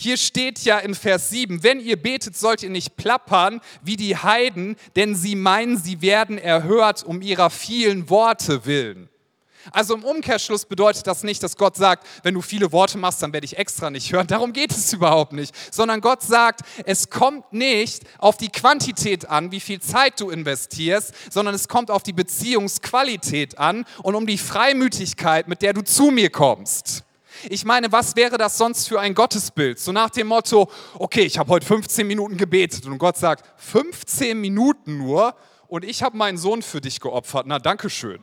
Hier 0.00 0.16
steht 0.16 0.60
ja 0.60 0.78
in 0.78 0.94
Vers 0.94 1.28
7, 1.28 1.62
wenn 1.62 1.78
ihr 1.78 2.00
betet, 2.00 2.34
sollt 2.34 2.62
ihr 2.62 2.70
nicht 2.70 2.96
plappern 2.96 3.60
wie 3.82 3.96
die 3.96 4.16
Heiden, 4.16 4.76
denn 4.96 5.14
sie 5.14 5.36
meinen, 5.36 5.76
sie 5.76 6.00
werden 6.00 6.38
erhört 6.38 7.02
um 7.02 7.20
ihrer 7.20 7.50
vielen 7.50 8.08
Worte 8.08 8.64
willen. 8.64 9.10
Also 9.72 9.92
im 9.92 10.02
Umkehrschluss 10.02 10.64
bedeutet 10.64 11.06
das 11.06 11.22
nicht, 11.22 11.42
dass 11.42 11.58
Gott 11.58 11.76
sagt, 11.76 12.06
wenn 12.22 12.32
du 12.32 12.40
viele 12.40 12.72
Worte 12.72 12.96
machst, 12.96 13.22
dann 13.22 13.34
werde 13.34 13.44
ich 13.44 13.58
extra 13.58 13.90
nicht 13.90 14.10
hören. 14.10 14.26
Darum 14.26 14.54
geht 14.54 14.70
es 14.70 14.90
überhaupt 14.94 15.34
nicht. 15.34 15.54
Sondern 15.70 16.00
Gott 16.00 16.22
sagt, 16.22 16.62
es 16.86 17.10
kommt 17.10 17.52
nicht 17.52 18.04
auf 18.16 18.38
die 18.38 18.48
Quantität 18.48 19.28
an, 19.28 19.52
wie 19.52 19.60
viel 19.60 19.82
Zeit 19.82 20.18
du 20.18 20.30
investierst, 20.30 21.12
sondern 21.30 21.54
es 21.54 21.68
kommt 21.68 21.90
auf 21.90 22.02
die 22.02 22.14
Beziehungsqualität 22.14 23.58
an 23.58 23.84
und 24.02 24.14
um 24.14 24.26
die 24.26 24.38
Freimütigkeit, 24.38 25.46
mit 25.46 25.60
der 25.60 25.74
du 25.74 25.82
zu 25.82 26.04
mir 26.04 26.30
kommst. 26.30 27.04
Ich 27.48 27.64
meine, 27.64 27.90
was 27.92 28.16
wäre 28.16 28.38
das 28.38 28.58
sonst 28.58 28.88
für 28.88 29.00
ein 29.00 29.14
Gottesbild? 29.14 29.78
So 29.78 29.92
nach 29.92 30.10
dem 30.10 30.26
Motto, 30.26 30.70
okay, 30.94 31.22
ich 31.22 31.38
habe 31.38 31.50
heute 31.50 31.66
15 31.66 32.06
Minuten 32.06 32.36
gebetet 32.36 32.86
und 32.86 32.98
Gott 32.98 33.16
sagt, 33.16 33.44
15 33.56 34.38
Minuten 34.38 34.98
nur 34.98 35.34
und 35.68 35.84
ich 35.84 36.02
habe 36.02 36.16
meinen 36.16 36.38
Sohn 36.38 36.62
für 36.62 36.80
dich 36.80 37.00
geopfert. 37.00 37.46
Na, 37.46 37.58
danke 37.58 37.88
schön. 37.88 38.22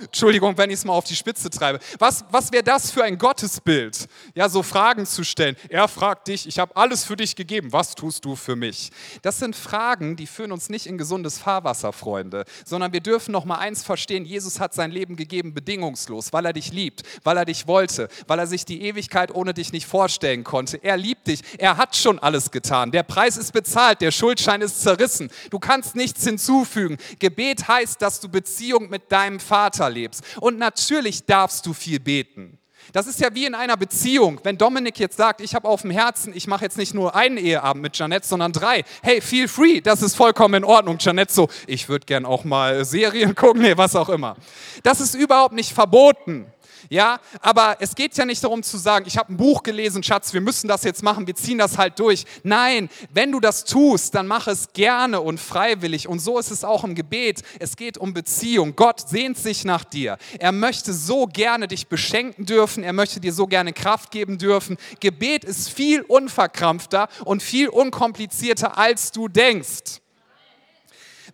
Entschuldigung, 0.00 0.58
wenn 0.58 0.70
ich 0.70 0.78
es 0.78 0.84
mal 0.84 0.92
auf 0.92 1.04
die 1.04 1.14
Spitze 1.14 1.50
treibe. 1.50 1.78
Was, 1.98 2.24
was 2.30 2.50
wäre 2.50 2.64
das 2.64 2.90
für 2.90 3.04
ein 3.04 3.16
Gottesbild? 3.16 4.08
Ja, 4.34 4.48
so 4.48 4.62
Fragen 4.62 5.06
zu 5.06 5.22
stellen. 5.22 5.56
Er 5.68 5.86
fragt 5.86 6.28
dich, 6.28 6.48
ich 6.48 6.58
habe 6.58 6.74
alles 6.76 7.04
für 7.04 7.16
dich 7.16 7.36
gegeben, 7.36 7.72
was 7.72 7.94
tust 7.94 8.24
du 8.24 8.34
für 8.34 8.56
mich? 8.56 8.90
Das 9.22 9.38
sind 9.38 9.54
Fragen, 9.54 10.16
die 10.16 10.26
führen 10.26 10.50
uns 10.50 10.68
nicht 10.68 10.86
in 10.86 10.98
gesundes 10.98 11.38
Fahrwasser, 11.38 11.92
Freunde, 11.92 12.44
sondern 12.64 12.92
wir 12.92 13.00
dürfen 13.00 13.30
noch 13.30 13.44
mal 13.44 13.58
eins 13.58 13.84
verstehen, 13.84 14.24
Jesus 14.24 14.58
hat 14.58 14.74
sein 14.74 14.90
Leben 14.90 15.14
gegeben 15.14 15.54
bedingungslos, 15.54 16.32
weil 16.32 16.46
er 16.46 16.52
dich 16.52 16.72
liebt, 16.72 17.02
weil 17.22 17.36
er 17.36 17.44
dich 17.44 17.68
wollte, 17.68 18.08
weil 18.26 18.38
er 18.40 18.46
sich 18.48 18.64
die 18.64 18.82
Ewigkeit 18.82 19.32
ohne 19.32 19.54
dich 19.54 19.72
nicht 19.72 19.86
vorstellen 19.86 20.42
konnte. 20.42 20.82
Er 20.82 20.96
liebt 20.96 21.28
dich, 21.28 21.40
er 21.58 21.76
hat 21.76 21.94
schon 21.94 22.18
alles 22.18 22.50
getan. 22.50 22.90
Der 22.90 23.04
Preis 23.04 23.36
ist 23.36 23.52
bezahlt, 23.52 24.00
der 24.00 24.10
Schuldschein 24.10 24.60
ist 24.60 24.82
zerrissen. 24.82 25.30
Du 25.50 25.60
kannst 25.60 25.94
nichts 25.94 26.24
hinzufügen. 26.24 26.98
Gebet 27.20 27.68
heißt, 27.68 28.02
dass 28.02 28.18
du 28.20 28.28
Beziehung 28.28 28.90
mit 28.90 29.12
deinem 29.12 29.38
Vater 29.38 29.83
Vater 29.84 29.90
lebst. 29.90 30.24
Und 30.40 30.58
natürlich 30.58 31.24
darfst 31.24 31.66
du 31.66 31.72
viel 31.72 32.00
beten. 32.00 32.58
Das 32.92 33.06
ist 33.06 33.18
ja 33.18 33.34
wie 33.34 33.46
in 33.46 33.54
einer 33.54 33.78
Beziehung. 33.78 34.40
Wenn 34.42 34.58
Dominik 34.58 34.98
jetzt 34.98 35.16
sagt, 35.16 35.40
ich 35.40 35.54
habe 35.54 35.66
auf 35.66 35.82
dem 35.82 35.90
Herzen, 35.90 36.32
ich 36.36 36.46
mache 36.46 36.64
jetzt 36.64 36.76
nicht 36.76 36.92
nur 36.92 37.16
einen 37.16 37.38
Eheabend 37.38 37.82
mit 37.82 37.96
Janette, 37.96 38.26
sondern 38.26 38.52
drei. 38.52 38.84
Hey, 39.02 39.22
feel 39.22 39.48
free, 39.48 39.80
das 39.80 40.02
ist 40.02 40.14
vollkommen 40.14 40.54
in 40.54 40.64
Ordnung. 40.64 40.98
Janette 41.00 41.32
so, 41.32 41.48
ich 41.66 41.88
würde 41.88 42.04
gern 42.04 42.26
auch 42.26 42.44
mal 42.44 42.84
Serien 42.84 43.34
gucken, 43.34 43.62
nee, 43.62 43.76
was 43.76 43.96
auch 43.96 44.10
immer. 44.10 44.36
Das 44.82 45.00
ist 45.00 45.14
überhaupt 45.14 45.54
nicht 45.54 45.72
verboten. 45.72 46.46
Ja, 46.88 47.20
aber 47.40 47.76
es 47.80 47.94
geht 47.94 48.16
ja 48.16 48.24
nicht 48.24 48.42
darum 48.42 48.62
zu 48.62 48.76
sagen, 48.76 49.06
ich 49.06 49.16
habe 49.16 49.32
ein 49.32 49.36
Buch 49.36 49.62
gelesen, 49.62 50.02
Schatz, 50.02 50.32
wir 50.32 50.40
müssen 50.40 50.68
das 50.68 50.84
jetzt 50.84 51.02
machen, 51.02 51.26
wir 51.26 51.34
ziehen 51.34 51.58
das 51.58 51.78
halt 51.78 51.98
durch. 51.98 52.24
Nein, 52.42 52.88
wenn 53.12 53.32
du 53.32 53.40
das 53.40 53.64
tust, 53.64 54.14
dann 54.14 54.26
mach 54.26 54.46
es 54.46 54.72
gerne 54.72 55.20
und 55.20 55.40
freiwillig. 55.40 56.08
Und 56.08 56.20
so 56.20 56.38
ist 56.38 56.50
es 56.50 56.64
auch 56.64 56.84
im 56.84 56.94
Gebet. 56.94 57.42
Es 57.58 57.76
geht 57.76 57.98
um 57.98 58.14
Beziehung. 58.14 58.76
Gott 58.76 59.08
sehnt 59.08 59.38
sich 59.38 59.64
nach 59.64 59.84
dir. 59.84 60.18
Er 60.38 60.52
möchte 60.52 60.92
so 60.92 61.26
gerne 61.26 61.68
dich 61.68 61.88
beschenken 61.88 62.46
dürfen. 62.46 62.84
Er 62.84 62.92
möchte 62.92 63.20
dir 63.20 63.32
so 63.32 63.46
gerne 63.46 63.72
Kraft 63.72 64.10
geben 64.10 64.38
dürfen. 64.38 64.76
Gebet 65.00 65.44
ist 65.44 65.70
viel 65.70 66.02
unverkrampfter 66.02 67.08
und 67.24 67.42
viel 67.42 67.68
unkomplizierter, 67.68 68.78
als 68.78 69.12
du 69.12 69.28
denkst. 69.28 70.03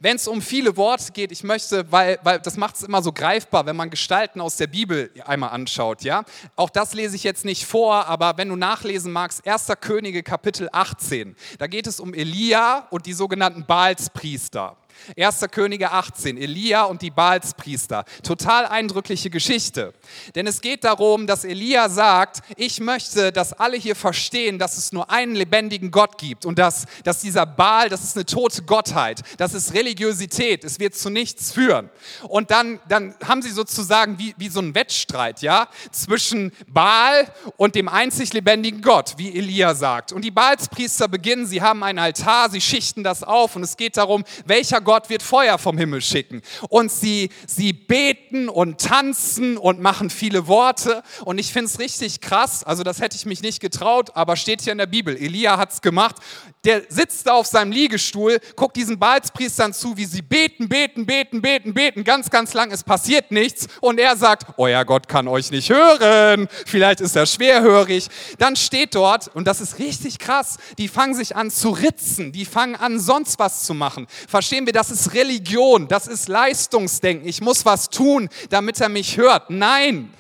Wenn 0.03 0.17
es 0.17 0.27
um 0.27 0.41
viele 0.41 0.79
Worte 0.79 1.13
geht, 1.13 1.31
ich 1.31 1.45
möchte, 1.45 1.93
weil, 1.93 2.19
weil 2.23 2.41
das 2.41 2.57
macht 2.57 2.77
es 2.77 2.83
immer 2.83 3.03
so 3.03 3.13
greifbar, 3.13 3.67
wenn 3.67 3.77
man 3.77 3.91
Gestalten 3.91 4.41
aus 4.41 4.57
der 4.57 4.67
Bibel 4.67 5.11
einmal 5.27 5.51
anschaut, 5.51 6.03
ja. 6.03 6.25
Auch 6.57 6.71
das 6.71 6.95
lese 6.95 7.17
ich 7.17 7.23
jetzt 7.23 7.45
nicht 7.45 7.67
vor, 7.67 8.07
aber 8.07 8.39
wenn 8.39 8.49
du 8.49 8.57
nachlesen 8.57 9.13
magst, 9.13 9.47
1. 9.47 9.69
Könige 9.83 10.23
Kapitel 10.23 10.71
18, 10.73 11.37
da 11.59 11.67
geht 11.67 11.87
es 11.87 12.01
um 12.01 12.15
Elia 12.15 12.87
und 12.91 13.05
die 13.05 13.13
sogenannten 13.13 13.67
Baalspriester. 13.67 14.80
1. 15.17 15.47
Könige 15.51 15.93
18, 15.93 16.37
Elia 16.37 16.85
und 16.85 17.03
die 17.03 17.11
Baalspriester. 17.11 18.05
Total 18.23 18.67
eindrückliche 18.67 19.31
Geschichte. 19.31 19.93
Denn 20.35 20.47
es 20.47 20.61
geht 20.61 20.85
darum, 20.85 21.27
dass 21.27 21.45
Elia 21.45 21.89
sagt, 21.89 22.43
ich 22.57 22.81
möchte, 22.81 23.33
dass 23.33 23.53
alle 23.53 23.77
hier 23.77 23.97
verstehen, 23.97 24.59
dass 24.59 24.77
es 24.77 24.93
nur 24.93 25.11
einen 25.11 25.35
lebendigen 25.35 25.91
Gott 25.91 26.19
gibt 26.19 26.47
und 26.47 26.59
dass, 26.59 26.87
dass 27.05 27.21
dieser 27.21 27.47
Baal, 27.47 27.89
das 27.89 28.05
ist 28.05 28.17
eine 28.17 28.27
tote 28.27 28.63
Gottheit, 28.63 29.23
das 29.39 29.55
ist 29.55 29.75
Religiosität, 29.75 30.65
es 30.65 30.79
wird 30.79 30.95
zu 30.95 31.11
nichts 31.11 31.53
führen. 31.53 31.91
Und 32.23 32.51
dann, 32.51 32.81
dann 32.89 33.15
haben 33.25 33.43
sie 33.43 33.51
sozusagen 33.51 34.19
wie, 34.19 34.35
wie 34.37 34.49
so 34.49 34.61
einen 34.61 34.75
Wettstreit, 34.75 35.43
ja, 35.43 35.69
zwischen 35.91 36.53
Baal 36.67 37.33
und 37.57 37.75
dem 37.75 37.89
einzig 37.89 38.33
lebendigen 38.33 38.83
Gott, 38.83 39.15
wie 39.17 39.37
Elia 39.37 39.75
sagt. 39.75 40.13
Und 40.13 40.23
die 40.25 40.31
Baalspriester 40.31 41.09
beginnen, 41.09 41.47
sie 41.47 41.63
haben 41.63 41.83
einen 41.83 41.99
Altar, 41.99 42.51
sie 42.51 42.61
schichten 42.61 43.05
das 43.05 43.23
auf 43.23 43.57
und 43.57 43.63
es 43.63 43.77
geht 43.77 43.97
darum, 43.97 44.25
welcher 44.45 44.81
Gott 44.81 44.90
wird 44.91 45.23
Feuer 45.23 45.59
vom 45.59 45.79
Himmel 45.79 46.01
schicken. 46.01 46.43
Und 46.69 46.91
sie, 46.91 47.31
sie 47.47 47.73
beten 47.73 48.49
und 48.49 48.81
tanzen 48.81 49.57
und 49.57 49.81
machen 49.81 50.11
viele 50.11 50.47
Worte. 50.47 51.03
Und 51.25 51.39
ich 51.39 51.53
finde 51.53 51.67
es 51.67 51.79
richtig 51.79 52.21
krass, 52.21 52.65
also 52.65 52.83
das 52.83 53.01
hätte 53.01 53.17
ich 53.17 53.27
mich 53.27 53.43
nicht 53.43 53.61
getraut, 53.61 54.11
aber 54.15 54.37
steht 54.37 54.63
hier 54.63 54.73
in 54.73 54.79
der 54.79 54.87
Bibel. 54.87 55.17
Elia 55.17 55.57
hat 55.57 55.73
es 55.73 55.81
gemacht. 55.81 56.17
Der 56.65 56.83
sitzt 56.89 57.27
da 57.27 57.33
auf 57.33 57.47
seinem 57.47 57.73
Liegestuhl, 57.73 58.39
guckt 58.57 58.77
diesen 58.77 58.99
Baalspriestern 58.99 59.73
zu, 59.73 59.97
wie 59.97 60.05
sie 60.05 60.23
beten, 60.23 60.69
beten, 60.69 61.07
beten, 61.07 61.41
beten, 61.41 61.73
beten, 61.73 62.05
ganz, 62.05 62.29
ganz 62.31 62.53
lang. 62.53 62.71
Es 62.71 62.83
passiert 62.83 63.31
nichts. 63.31 63.67
Und 63.81 63.99
er 63.99 64.17
sagt, 64.17 64.59
euer 64.59 64.85
Gott 64.85 65.09
kann 65.09 65.29
euch 65.29 65.51
nicht 65.51 65.71
hören. 65.71 66.49
Vielleicht 66.67 67.01
ist 67.01 67.17
er 67.17 67.27
schwerhörig. 67.27 68.09
Dann 68.39 68.57
steht 68.57 68.95
dort, 68.95 69.29
und 69.29 69.47
das 69.47 69.61
ist 69.61 69.79
richtig 69.79 70.19
krass, 70.19 70.59
die 70.79 70.89
fangen 70.89 71.15
sich 71.15 71.37
an 71.37 71.51
zu 71.51 71.71
ritzen, 71.71 72.33
die 72.33 72.45
fangen 72.45 72.77
an, 72.77 72.99
sonst 72.99 73.39
was 73.39 73.65
zu 73.65 73.75
machen. 73.75 74.07
Verstehen 74.29 74.67
wir, 74.67 74.73
das 74.73 74.80
ist 74.89 75.13
Religion, 75.13 75.87
das 75.87 76.07
ist 76.07 76.29
Leistungsdenken. 76.29 77.29
Ich 77.29 77.43
muss 77.43 77.67
was 77.67 77.91
tun, 77.91 78.31
damit 78.49 78.81
er 78.81 78.89
mich 78.89 79.19
hört. 79.19 79.51
Nein, 79.51 80.11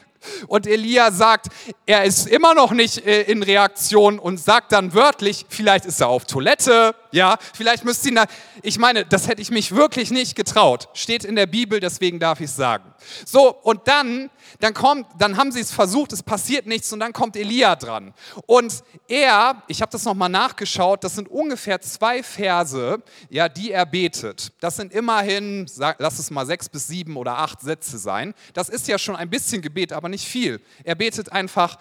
und 0.46 0.66
Elia 0.66 1.10
sagt, 1.10 1.48
er 1.86 2.04
ist 2.04 2.26
immer 2.26 2.54
noch 2.54 2.72
nicht 2.72 3.06
äh, 3.06 3.22
in 3.22 3.42
Reaktion 3.42 4.18
und 4.18 4.38
sagt 4.38 4.72
dann 4.72 4.94
wörtlich, 4.94 5.46
vielleicht 5.48 5.86
ist 5.86 6.00
er 6.00 6.08
auf 6.08 6.24
Toilette, 6.24 6.94
ja, 7.12 7.38
vielleicht 7.54 7.84
müsste 7.84 8.08
ihn 8.08 8.16
da, 8.16 8.26
ich 8.62 8.78
meine, 8.78 9.04
das 9.04 9.28
hätte 9.28 9.42
ich 9.42 9.50
mich 9.50 9.74
wirklich 9.74 10.10
nicht 10.10 10.36
getraut. 10.36 10.88
Steht 10.94 11.24
in 11.24 11.36
der 11.36 11.46
Bibel, 11.46 11.80
deswegen 11.80 12.20
darf 12.20 12.40
ich 12.40 12.46
es 12.46 12.56
sagen. 12.56 12.92
So, 13.24 13.54
und 13.54 13.88
dann, 13.88 14.30
dann 14.60 14.74
kommt, 14.74 15.06
dann 15.18 15.36
haben 15.36 15.50
sie 15.52 15.60
es 15.60 15.72
versucht, 15.72 16.12
es 16.12 16.22
passiert 16.22 16.66
nichts 16.66 16.92
und 16.92 17.00
dann 17.00 17.12
kommt 17.12 17.36
Elia 17.36 17.76
dran. 17.76 18.14
Und 18.46 18.82
er, 19.08 19.62
ich 19.66 19.80
habe 19.80 19.90
das 19.90 20.04
nochmal 20.04 20.28
nachgeschaut, 20.28 21.02
das 21.02 21.14
sind 21.14 21.28
ungefähr 21.28 21.80
zwei 21.80 22.22
Verse, 22.22 23.02
ja, 23.30 23.48
die 23.48 23.72
er 23.72 23.86
betet. 23.86 24.52
Das 24.60 24.76
sind 24.76 24.92
immerhin, 24.92 25.66
lass 25.98 26.18
es 26.18 26.30
mal 26.30 26.46
sechs 26.46 26.68
bis 26.68 26.86
sieben 26.86 27.16
oder 27.16 27.38
acht 27.38 27.60
Sätze 27.60 27.98
sein. 27.98 28.34
Das 28.52 28.68
ist 28.68 28.86
ja 28.86 28.98
schon 28.98 29.16
ein 29.16 29.30
bisschen 29.30 29.62
Gebet, 29.62 29.92
aber 29.92 30.09
nicht 30.10 30.26
viel. 30.26 30.60
Er 30.84 30.94
betet 30.94 31.32
einfach, 31.32 31.78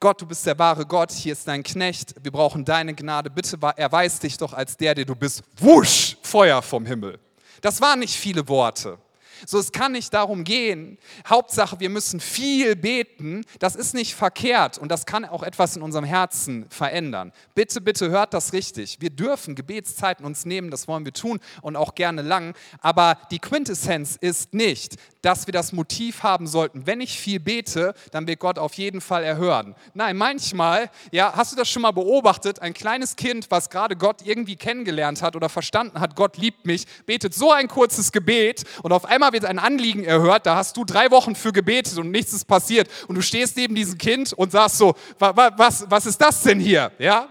Gott, 0.00 0.20
du 0.20 0.26
bist 0.26 0.44
der 0.46 0.58
wahre 0.58 0.84
Gott, 0.84 1.12
hier 1.12 1.32
ist 1.32 1.46
dein 1.46 1.62
Knecht, 1.62 2.14
wir 2.22 2.32
brauchen 2.32 2.64
deine 2.64 2.92
Gnade, 2.94 3.30
bitte 3.30 3.56
erweis 3.76 4.18
dich 4.18 4.36
doch 4.36 4.52
als 4.52 4.76
der, 4.76 4.94
der 4.94 5.04
du 5.04 5.14
bist. 5.14 5.42
Wusch, 5.58 6.16
Feuer 6.22 6.60
vom 6.60 6.84
Himmel. 6.84 7.18
Das 7.60 7.80
waren 7.80 8.00
nicht 8.00 8.16
viele 8.16 8.46
Worte. 8.48 8.98
So, 9.46 9.58
es 9.58 9.72
kann 9.72 9.92
nicht 9.92 10.14
darum 10.14 10.44
gehen, 10.44 10.98
Hauptsache, 11.26 11.80
wir 11.80 11.90
müssen 11.90 12.20
viel 12.20 12.76
beten. 12.76 13.44
Das 13.58 13.76
ist 13.76 13.94
nicht 13.94 14.14
verkehrt 14.14 14.78
und 14.78 14.90
das 14.90 15.06
kann 15.06 15.24
auch 15.24 15.42
etwas 15.42 15.76
in 15.76 15.82
unserem 15.82 16.04
Herzen 16.04 16.66
verändern. 16.68 17.32
Bitte, 17.54 17.80
bitte 17.80 18.10
hört 18.10 18.34
das 18.34 18.52
richtig. 18.52 18.98
Wir 19.00 19.10
dürfen 19.10 19.54
Gebetszeiten 19.54 20.24
uns 20.24 20.44
nehmen, 20.44 20.70
das 20.70 20.88
wollen 20.88 21.04
wir 21.04 21.12
tun 21.12 21.40
und 21.60 21.76
auch 21.76 21.94
gerne 21.94 22.22
lang. 22.22 22.54
Aber 22.80 23.18
die 23.30 23.38
Quintessenz 23.38 24.16
ist 24.20 24.54
nicht, 24.54 24.96
dass 25.22 25.46
wir 25.46 25.52
das 25.52 25.72
Motiv 25.72 26.22
haben 26.22 26.46
sollten, 26.46 26.86
wenn 26.86 27.00
ich 27.00 27.18
viel 27.18 27.40
bete, 27.40 27.94
dann 28.10 28.26
wird 28.26 28.40
Gott 28.40 28.58
auf 28.58 28.74
jeden 28.74 29.00
Fall 29.00 29.22
erhören. 29.22 29.74
Nein, 29.94 30.16
manchmal, 30.16 30.90
ja, 31.12 31.32
hast 31.34 31.52
du 31.52 31.56
das 31.56 31.68
schon 31.68 31.82
mal 31.82 31.92
beobachtet, 31.92 32.60
ein 32.60 32.74
kleines 32.74 33.16
Kind, 33.16 33.46
was 33.50 33.70
gerade 33.70 33.96
Gott 33.96 34.22
irgendwie 34.24 34.56
kennengelernt 34.56 35.22
hat 35.22 35.36
oder 35.36 35.48
verstanden 35.48 36.00
hat, 36.00 36.16
Gott 36.16 36.36
liebt 36.36 36.66
mich, 36.66 36.86
betet 37.06 37.34
so 37.34 37.52
ein 37.52 37.68
kurzes 37.68 38.12
Gebet 38.12 38.64
und 38.82 38.92
auf 38.92 39.04
einmal 39.04 39.31
wird 39.32 39.44
ein 39.44 39.58
Anliegen 39.58 40.04
erhört, 40.04 40.46
da 40.46 40.56
hast 40.56 40.76
du 40.76 40.84
drei 40.84 41.10
Wochen 41.10 41.34
für 41.34 41.52
gebetet 41.52 41.98
und 41.98 42.10
nichts 42.10 42.32
ist 42.32 42.44
passiert. 42.44 42.88
Und 43.08 43.16
du 43.16 43.22
stehst 43.22 43.56
neben 43.56 43.74
diesem 43.74 43.98
Kind 43.98 44.32
und 44.32 44.52
sagst 44.52 44.78
so, 44.78 44.94
was, 45.18 45.90
was 45.90 46.06
ist 46.06 46.20
das 46.20 46.42
denn 46.42 46.60
hier? 46.60 46.92
Ja, 46.98 47.28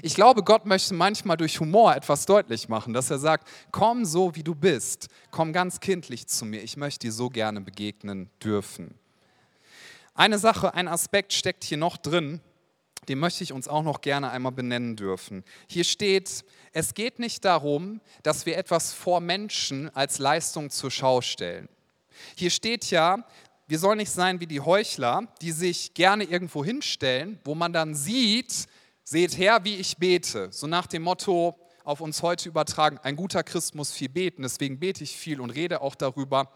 ich 0.00 0.14
glaube, 0.14 0.44
Gott 0.44 0.64
möchte 0.64 0.94
manchmal 0.94 1.36
durch 1.36 1.58
Humor 1.58 1.94
etwas 1.94 2.24
deutlich 2.24 2.68
machen, 2.68 2.92
dass 2.92 3.10
er 3.10 3.18
sagt, 3.18 3.48
komm 3.72 4.04
so, 4.04 4.36
wie 4.36 4.44
du 4.44 4.54
bist, 4.54 5.08
komm 5.30 5.52
ganz 5.52 5.80
kindlich 5.80 6.28
zu 6.28 6.44
mir, 6.44 6.62
ich 6.62 6.76
möchte 6.76 7.08
dir 7.08 7.12
so 7.12 7.28
gerne 7.28 7.60
begegnen 7.60 8.30
dürfen. 8.42 8.94
Eine 10.14 10.38
Sache, 10.38 10.74
ein 10.74 10.88
Aspekt 10.88 11.32
steckt 11.32 11.64
hier 11.64 11.78
noch 11.78 11.96
drin, 11.96 12.40
den 13.08 13.18
möchte 13.18 13.44
ich 13.44 13.52
uns 13.52 13.68
auch 13.68 13.82
noch 13.82 14.00
gerne 14.00 14.30
einmal 14.30 14.52
benennen 14.52 14.96
dürfen. 14.96 15.44
Hier 15.66 15.84
steht, 15.84 16.44
es 16.72 16.94
geht 16.94 17.18
nicht 17.18 17.44
darum, 17.44 18.00
dass 18.22 18.46
wir 18.46 18.56
etwas 18.56 18.92
vor 18.92 19.20
Menschen 19.20 19.94
als 19.94 20.18
Leistung 20.18 20.70
zur 20.70 20.90
Schau 20.90 21.20
stellen. 21.20 21.68
Hier 22.36 22.50
steht 22.50 22.90
ja, 22.90 23.24
wir 23.66 23.78
sollen 23.78 23.98
nicht 23.98 24.10
sein 24.10 24.40
wie 24.40 24.46
die 24.46 24.60
Heuchler, 24.60 25.28
die 25.42 25.52
sich 25.52 25.94
gerne 25.94 26.24
irgendwo 26.24 26.64
hinstellen, 26.64 27.38
wo 27.44 27.54
man 27.54 27.72
dann 27.72 27.94
sieht, 27.94 28.68
Seht 29.10 29.38
her, 29.38 29.64
wie 29.64 29.76
ich 29.76 29.96
bete. 29.96 30.52
So 30.52 30.66
nach 30.66 30.86
dem 30.86 31.00
Motto 31.00 31.58
auf 31.82 32.02
uns 32.02 32.22
heute 32.22 32.46
übertragen, 32.46 32.98
ein 33.02 33.16
guter 33.16 33.42
Christ 33.42 33.74
muss 33.74 33.90
viel 33.90 34.10
beten, 34.10 34.42
deswegen 34.42 34.78
bete 34.78 35.02
ich 35.02 35.16
viel 35.16 35.40
und 35.40 35.48
rede 35.48 35.80
auch 35.80 35.94
darüber. 35.94 36.52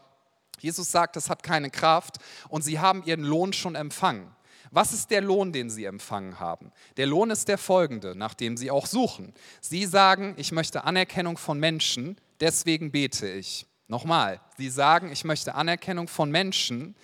Jesus 0.60 0.92
sagt, 0.92 1.16
das 1.16 1.30
hat 1.30 1.42
keine 1.42 1.70
Kraft 1.70 2.18
und 2.50 2.60
sie 2.60 2.78
haben 2.78 3.04
ihren 3.04 3.24
Lohn 3.24 3.54
schon 3.54 3.74
empfangen. 3.74 4.36
Was 4.74 4.94
ist 4.94 5.10
der 5.10 5.20
Lohn, 5.20 5.52
den 5.52 5.68
sie 5.68 5.84
empfangen 5.84 6.40
haben? 6.40 6.72
Der 6.96 7.06
Lohn 7.06 7.30
ist 7.30 7.46
der 7.46 7.58
folgende, 7.58 8.16
nach 8.16 8.32
dem 8.32 8.56
sie 8.56 8.70
auch 8.70 8.86
suchen. 8.86 9.34
Sie 9.60 9.84
sagen, 9.84 10.32
ich 10.38 10.50
möchte 10.50 10.84
Anerkennung 10.84 11.36
von 11.36 11.60
Menschen, 11.60 12.16
deswegen 12.40 12.90
bete 12.90 13.28
ich. 13.28 13.66
Nochmal, 13.86 14.40
sie 14.56 14.70
sagen, 14.70 15.12
ich 15.12 15.24
möchte 15.24 15.54
Anerkennung 15.54 16.08
von 16.08 16.30
Menschen, 16.30 16.96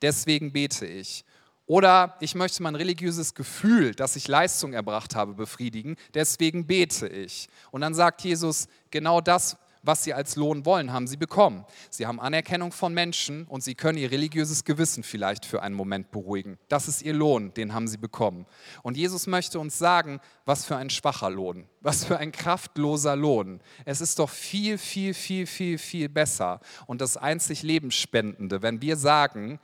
deswegen 0.00 0.52
bete 0.52 0.86
ich. 0.86 1.24
Oder 1.66 2.16
ich 2.20 2.36
möchte 2.36 2.62
mein 2.62 2.76
religiöses 2.76 3.34
Gefühl, 3.34 3.92
dass 3.92 4.14
ich 4.14 4.28
Leistung 4.28 4.72
erbracht 4.72 5.16
habe, 5.16 5.34
befriedigen. 5.34 5.96
Deswegen 6.14 6.68
bete 6.68 7.08
ich. 7.08 7.48
Und 7.72 7.80
dann 7.80 7.92
sagt 7.92 8.20
Jesus, 8.20 8.68
genau 8.92 9.20
das, 9.20 9.56
was 9.86 10.04
sie 10.04 10.12
als 10.12 10.36
Lohn 10.36 10.66
wollen, 10.66 10.92
haben 10.92 11.06
sie 11.06 11.16
bekommen. 11.16 11.64
Sie 11.90 12.06
haben 12.06 12.20
Anerkennung 12.20 12.72
von 12.72 12.92
Menschen 12.92 13.44
und 13.46 13.62
sie 13.62 13.74
können 13.74 13.98
ihr 13.98 14.10
religiöses 14.10 14.64
Gewissen 14.64 15.02
vielleicht 15.02 15.46
für 15.46 15.62
einen 15.62 15.74
Moment 15.74 16.10
beruhigen. 16.10 16.58
Das 16.68 16.88
ist 16.88 17.02
ihr 17.02 17.14
Lohn, 17.14 17.54
den 17.54 17.72
haben 17.72 17.88
sie 17.88 17.98
bekommen. 17.98 18.46
Und 18.82 18.96
Jesus 18.96 19.26
möchte 19.26 19.58
uns 19.58 19.78
sagen, 19.78 20.20
was 20.44 20.64
für 20.64 20.76
ein 20.76 20.90
schwacher 20.90 21.30
Lohn, 21.30 21.66
was 21.80 22.04
für 22.04 22.18
ein 22.18 22.32
kraftloser 22.32 23.16
Lohn. 23.16 23.60
Es 23.84 24.00
ist 24.00 24.18
doch 24.18 24.30
viel, 24.30 24.78
viel, 24.78 25.14
viel, 25.14 25.46
viel, 25.46 25.78
viel 25.78 26.08
besser 26.08 26.60
und 26.86 27.00
das 27.00 27.16
einzig 27.16 27.62
Lebensspendende, 27.62 28.62
wenn 28.62 28.82
wir 28.82 28.96
sagen, 28.96 29.60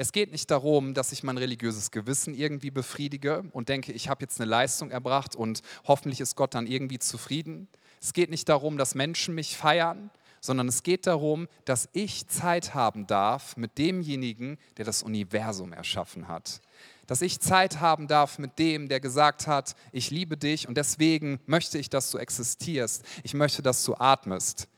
es 0.00 0.12
geht 0.12 0.30
nicht 0.30 0.48
darum, 0.52 0.94
dass 0.94 1.10
ich 1.10 1.24
mein 1.24 1.38
religiöses 1.38 1.90
Gewissen 1.90 2.32
irgendwie 2.32 2.70
befriedige 2.70 3.42
und 3.50 3.68
denke, 3.68 3.90
ich 3.90 4.08
habe 4.08 4.22
jetzt 4.22 4.40
eine 4.40 4.48
Leistung 4.48 4.92
erbracht 4.92 5.34
und 5.34 5.60
hoffentlich 5.88 6.20
ist 6.20 6.36
Gott 6.36 6.54
dann 6.54 6.68
irgendwie 6.68 7.00
zufrieden. 7.00 7.66
Es 8.00 8.12
geht 8.12 8.30
nicht 8.30 8.48
darum, 8.48 8.78
dass 8.78 8.94
Menschen 8.94 9.34
mich 9.34 9.56
feiern, 9.56 10.10
sondern 10.40 10.68
es 10.68 10.82
geht 10.82 11.06
darum, 11.06 11.48
dass 11.64 11.88
ich 11.92 12.26
Zeit 12.28 12.74
haben 12.74 13.06
darf 13.06 13.56
mit 13.56 13.78
demjenigen, 13.78 14.58
der 14.76 14.84
das 14.84 15.02
Universum 15.02 15.72
erschaffen 15.72 16.28
hat. 16.28 16.60
Dass 17.06 17.22
ich 17.22 17.40
Zeit 17.40 17.80
haben 17.80 18.06
darf 18.06 18.38
mit 18.38 18.58
dem, 18.58 18.88
der 18.88 19.00
gesagt 19.00 19.46
hat, 19.46 19.74
ich 19.92 20.10
liebe 20.10 20.36
dich 20.36 20.68
und 20.68 20.76
deswegen 20.76 21.40
möchte 21.46 21.78
ich, 21.78 21.90
dass 21.90 22.10
du 22.10 22.18
existierst. 22.18 23.04
Ich 23.22 23.34
möchte, 23.34 23.62
dass 23.62 23.84
du 23.84 23.94
atmest. 23.94 24.68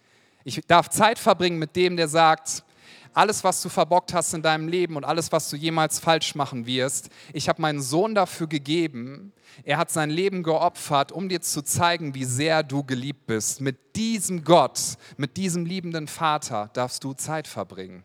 Ich 0.44 0.62
darf 0.66 0.88
Zeit 0.88 1.18
verbringen 1.18 1.58
mit 1.58 1.76
dem, 1.76 1.96
der 1.96 2.08
sagt, 2.08 2.64
alles, 3.14 3.44
was 3.44 3.62
du 3.62 3.68
verbockt 3.68 4.14
hast 4.14 4.34
in 4.34 4.42
deinem 4.42 4.68
Leben 4.68 4.96
und 4.96 5.04
alles, 5.04 5.32
was 5.32 5.50
du 5.50 5.56
jemals 5.56 5.98
falsch 5.98 6.34
machen 6.34 6.66
wirst. 6.66 7.10
Ich 7.32 7.48
habe 7.48 7.62
meinen 7.62 7.82
Sohn 7.82 8.14
dafür 8.14 8.46
gegeben. 8.46 9.32
Er 9.64 9.78
hat 9.78 9.90
sein 9.90 10.10
Leben 10.10 10.42
geopfert, 10.42 11.12
um 11.12 11.28
dir 11.28 11.40
zu 11.40 11.62
zeigen, 11.62 12.14
wie 12.14 12.24
sehr 12.24 12.62
du 12.62 12.84
geliebt 12.84 13.26
bist. 13.26 13.60
Mit 13.60 13.96
diesem 13.96 14.44
Gott, 14.44 14.80
mit 15.16 15.36
diesem 15.36 15.66
liebenden 15.66 16.06
Vater 16.06 16.70
darfst 16.72 17.04
du 17.04 17.12
Zeit 17.12 17.48
verbringen. 17.48 18.04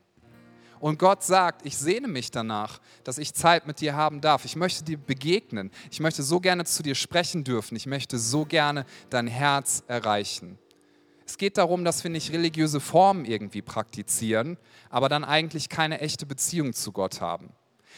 Und 0.80 1.00
Gott 1.00 1.24
sagt, 1.24 1.66
ich 1.66 1.78
sehne 1.78 2.08
mich 2.08 2.32
danach, 2.32 2.80
dass 3.04 3.18
ich 3.18 3.34
Zeit 3.34 3.66
mit 3.66 3.82
dir 3.82 3.96
haben 3.96 4.22
darf. 4.22 4.46
Ich 4.46 4.56
möchte 4.56 4.84
dir 4.84 4.98
begegnen. 4.98 5.72
Ich 5.90 6.00
möchte 6.00 6.22
so 6.22 6.40
gerne 6.40 6.66
zu 6.66 6.84
dir 6.84 6.96
sprechen 6.96 7.44
dürfen. 7.44 7.76
Ich 7.76 7.86
möchte 7.86 8.20
so 8.20 8.46
gerne 8.46 8.86
dein 9.10 9.28
Herz 9.28 9.84
erreichen. 9.88 10.60
Es 11.26 11.38
geht 11.38 11.58
darum, 11.58 11.84
dass 11.84 12.04
wir 12.04 12.12
nicht 12.12 12.32
religiöse 12.32 12.80
Formen 12.80 13.26
irgendwie 13.26 13.62
praktizieren, 13.62 14.58
aber 14.90 15.10
dann 15.10 15.24
eigentlich 15.24 15.70
keine 15.70 16.00
echte 16.00 16.26
Beziehung 16.26 16.74
zu 16.74 16.92
Gott 16.92 17.20
haben. 17.20 17.50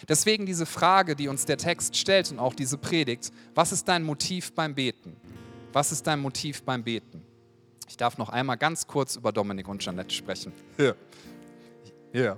Deswegen 0.07 0.45
diese 0.45 0.65
Frage, 0.65 1.15
die 1.15 1.27
uns 1.27 1.45
der 1.45 1.57
Text 1.57 1.97
stellt 1.97 2.31
und 2.31 2.39
auch 2.39 2.53
diese 2.53 2.77
Predigt, 2.77 3.31
was 3.55 3.71
ist 3.71 3.87
dein 3.87 4.03
Motiv 4.03 4.53
beim 4.53 4.75
Beten? 4.75 5.15
Was 5.73 5.91
ist 5.91 6.07
dein 6.07 6.19
Motiv 6.19 6.63
beim 6.63 6.83
Beten? 6.83 7.23
Ich 7.89 7.97
darf 7.97 8.17
noch 8.17 8.29
einmal 8.29 8.57
ganz 8.57 8.87
kurz 8.87 9.15
über 9.15 9.31
Dominik 9.31 9.67
und 9.67 9.83
Janette 9.83 10.13
sprechen. 10.13 10.53
Ja. 12.13 12.23
Ja. 12.23 12.37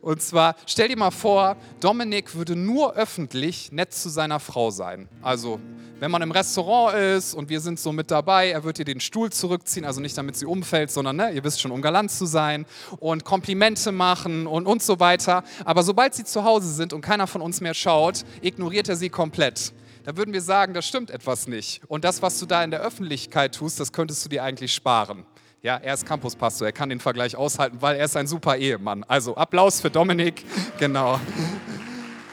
Und 0.00 0.22
zwar, 0.22 0.56
stell 0.66 0.88
dir 0.88 0.96
mal 0.96 1.10
vor, 1.10 1.56
Dominik 1.80 2.34
würde 2.34 2.54
nur 2.54 2.94
öffentlich 2.94 3.72
nett 3.72 3.92
zu 3.92 4.08
seiner 4.08 4.40
Frau 4.40 4.70
sein. 4.70 5.08
Also, 5.22 5.58
wenn 5.98 6.10
man 6.10 6.22
im 6.22 6.30
Restaurant 6.30 6.94
ist 6.94 7.34
und 7.34 7.48
wir 7.48 7.60
sind 7.60 7.80
so 7.80 7.90
mit 7.92 8.10
dabei, 8.10 8.50
er 8.50 8.64
wird 8.64 8.78
ihr 8.78 8.84
den 8.84 9.00
Stuhl 9.00 9.30
zurückziehen, 9.32 9.86
also 9.86 10.00
nicht 10.00 10.16
damit 10.16 10.36
sie 10.36 10.46
umfällt, 10.46 10.90
sondern, 10.90 11.16
ne, 11.16 11.30
ihr 11.32 11.42
wisst 11.42 11.60
schon, 11.60 11.70
um 11.70 11.80
galant 11.80 12.10
zu 12.10 12.26
sein 12.26 12.66
und 12.98 13.24
Komplimente 13.24 13.92
machen 13.92 14.46
und, 14.46 14.66
und 14.66 14.82
so 14.82 15.00
weiter. 15.00 15.42
Aber 15.64 15.82
sobald 15.82 16.14
sie 16.14 16.24
zu 16.24 16.44
Hause 16.44 16.72
sind 16.72 16.92
und 16.92 17.00
keiner 17.00 17.26
von 17.26 17.40
uns 17.40 17.60
mehr 17.60 17.74
schaut, 17.74 18.24
ignoriert 18.42 18.88
er 18.88 18.96
sie 18.96 19.08
komplett 19.08 19.72
da 20.06 20.16
würden 20.16 20.32
wir 20.32 20.40
sagen, 20.40 20.72
da 20.72 20.82
stimmt 20.82 21.10
etwas 21.10 21.48
nicht. 21.48 21.82
Und 21.88 22.04
das, 22.04 22.22
was 22.22 22.38
du 22.38 22.46
da 22.46 22.62
in 22.62 22.70
der 22.70 22.80
Öffentlichkeit 22.80 23.56
tust, 23.56 23.80
das 23.80 23.92
könntest 23.92 24.24
du 24.24 24.28
dir 24.28 24.44
eigentlich 24.44 24.72
sparen. 24.72 25.26
Ja, 25.62 25.76
er 25.78 25.94
ist 25.94 26.06
Campuspastor, 26.06 26.68
er 26.68 26.72
kann 26.72 26.88
den 26.88 27.00
Vergleich 27.00 27.34
aushalten, 27.36 27.78
weil 27.80 27.96
er 27.96 28.04
ist 28.04 28.16
ein 28.16 28.26
super 28.26 28.56
Ehemann. 28.56 29.04
Also 29.04 29.36
Applaus 29.36 29.80
für 29.80 29.90
Dominik. 29.90 30.44
Genau. 30.78 31.18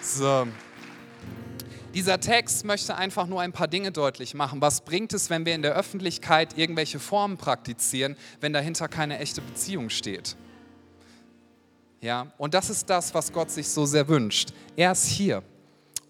So. 0.01 0.45
Dieser 1.93 2.19
Text 2.19 2.65
möchte 2.65 2.95
einfach 2.95 3.25
nur 3.27 3.39
ein 3.39 3.53
paar 3.53 3.67
Dinge 3.67 3.91
deutlich 3.91 4.33
machen. 4.33 4.59
Was 4.61 4.81
bringt 4.81 5.13
es, 5.13 5.29
wenn 5.29 5.45
wir 5.45 5.55
in 5.55 5.61
der 5.61 5.75
Öffentlichkeit 5.75 6.57
irgendwelche 6.57 6.99
Formen 6.99 7.37
praktizieren, 7.37 8.17
wenn 8.41 8.51
dahinter 8.51 8.89
keine 8.89 9.19
echte 9.19 9.41
Beziehung 9.41 9.89
steht? 9.89 10.35
Ja, 12.01 12.33
und 12.37 12.53
das 12.53 12.69
ist 12.69 12.89
das, 12.89 13.13
was 13.13 13.31
Gott 13.31 13.49
sich 13.49 13.69
so 13.69 13.85
sehr 13.85 14.09
wünscht. 14.09 14.49
Er 14.75 14.91
ist 14.91 15.05
hier. 15.05 15.41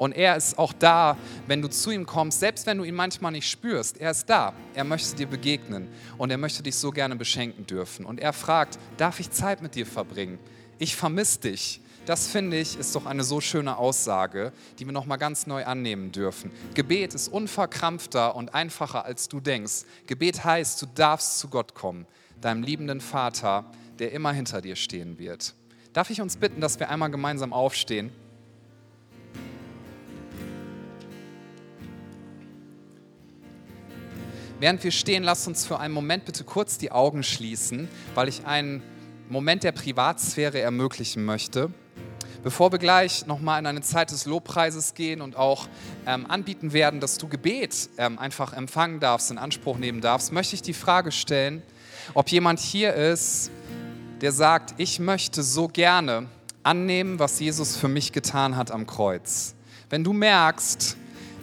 Und 0.03 0.11
er 0.11 0.35
ist 0.35 0.59
auch 0.59 0.73
da, 0.73 1.15
wenn 1.47 1.61
du 1.61 1.69
zu 1.69 1.89
ihm 1.89 2.05
kommst, 2.05 2.41
selbst 2.41 2.65
wenn 2.65 2.77
du 2.77 2.83
ihn 2.83 2.93
manchmal 2.93 3.31
nicht 3.31 3.49
spürst. 3.49 4.01
Er 4.01 4.11
ist 4.11 4.29
da. 4.29 4.51
Er 4.73 4.83
möchte 4.83 5.15
dir 5.15 5.27
begegnen 5.27 5.87
und 6.17 6.29
er 6.29 6.37
möchte 6.37 6.61
dich 6.61 6.75
so 6.75 6.91
gerne 6.91 7.15
beschenken 7.15 7.65
dürfen. 7.65 8.05
Und 8.05 8.19
er 8.19 8.33
fragt, 8.33 8.77
darf 8.97 9.21
ich 9.21 9.31
Zeit 9.31 9.61
mit 9.61 9.75
dir 9.75 9.85
verbringen? 9.85 10.39
Ich 10.77 10.97
vermisse 10.97 11.39
dich. 11.39 11.79
Das 12.05 12.27
finde 12.27 12.59
ich 12.59 12.77
ist 12.77 12.93
doch 12.95 13.05
eine 13.05 13.23
so 13.23 13.39
schöne 13.39 13.77
Aussage, 13.77 14.51
die 14.77 14.85
wir 14.85 14.91
noch 14.91 15.05
mal 15.05 15.15
ganz 15.15 15.47
neu 15.47 15.63
annehmen 15.63 16.11
dürfen. 16.11 16.51
Gebet 16.73 17.13
ist 17.13 17.29
unverkrampfter 17.29 18.35
und 18.35 18.53
einfacher 18.53 19.05
als 19.05 19.29
du 19.29 19.39
denkst. 19.39 19.85
Gebet 20.05 20.43
heißt, 20.43 20.81
du 20.81 20.85
darfst 20.85 21.39
zu 21.39 21.47
Gott 21.47 21.75
kommen, 21.75 22.07
deinem 22.41 22.61
liebenden 22.61 22.99
Vater, 22.99 23.71
der 23.99 24.11
immer 24.11 24.33
hinter 24.33 24.59
dir 24.59 24.75
stehen 24.75 25.17
wird. 25.17 25.55
Darf 25.93 26.09
ich 26.09 26.19
uns 26.19 26.35
bitten, 26.35 26.59
dass 26.59 26.77
wir 26.77 26.89
einmal 26.89 27.09
gemeinsam 27.09 27.53
aufstehen? 27.53 28.11
Während 34.63 34.81
wir 34.81 34.91
stehen, 34.91 35.23
lasst 35.23 35.45
uns 35.49 35.65
für 35.65 35.81
einen 35.81 35.93
Moment 35.93 36.23
bitte 36.23 36.45
kurz 36.45 36.77
die 36.77 36.89
Augen 36.89 37.23
schließen, 37.23 37.89
weil 38.15 38.29
ich 38.29 38.45
einen 38.45 38.81
Moment 39.27 39.65
der 39.65 39.73
Privatsphäre 39.73 40.61
ermöglichen 40.61 41.25
möchte. 41.25 41.69
Bevor 42.43 42.71
wir 42.71 42.79
gleich 42.79 43.27
nochmal 43.27 43.59
in 43.59 43.65
eine 43.65 43.81
Zeit 43.81 44.11
des 44.11 44.25
Lobpreises 44.25 44.93
gehen 44.93 45.19
und 45.19 45.35
auch 45.35 45.67
ähm, 46.07 46.25
anbieten 46.31 46.71
werden, 46.71 47.01
dass 47.01 47.17
du 47.17 47.27
Gebet 47.27 47.89
ähm, 47.97 48.17
einfach 48.17 48.53
empfangen 48.53 49.01
darfst, 49.01 49.31
in 49.31 49.37
Anspruch 49.37 49.77
nehmen 49.77 49.99
darfst, 49.99 50.31
möchte 50.31 50.55
ich 50.55 50.61
die 50.61 50.73
Frage 50.73 51.11
stellen, 51.11 51.61
ob 52.13 52.29
jemand 52.29 52.61
hier 52.61 52.93
ist, 52.93 53.51
der 54.21 54.31
sagt, 54.31 54.75
ich 54.77 54.97
möchte 54.97 55.43
so 55.43 55.67
gerne 55.67 56.27
annehmen, 56.63 57.19
was 57.19 57.37
Jesus 57.41 57.75
für 57.75 57.89
mich 57.89 58.13
getan 58.13 58.55
hat 58.55 58.71
am 58.71 58.87
Kreuz. 58.87 59.55
Wenn 59.89 60.05
du 60.05 60.13
merkst, 60.13 60.95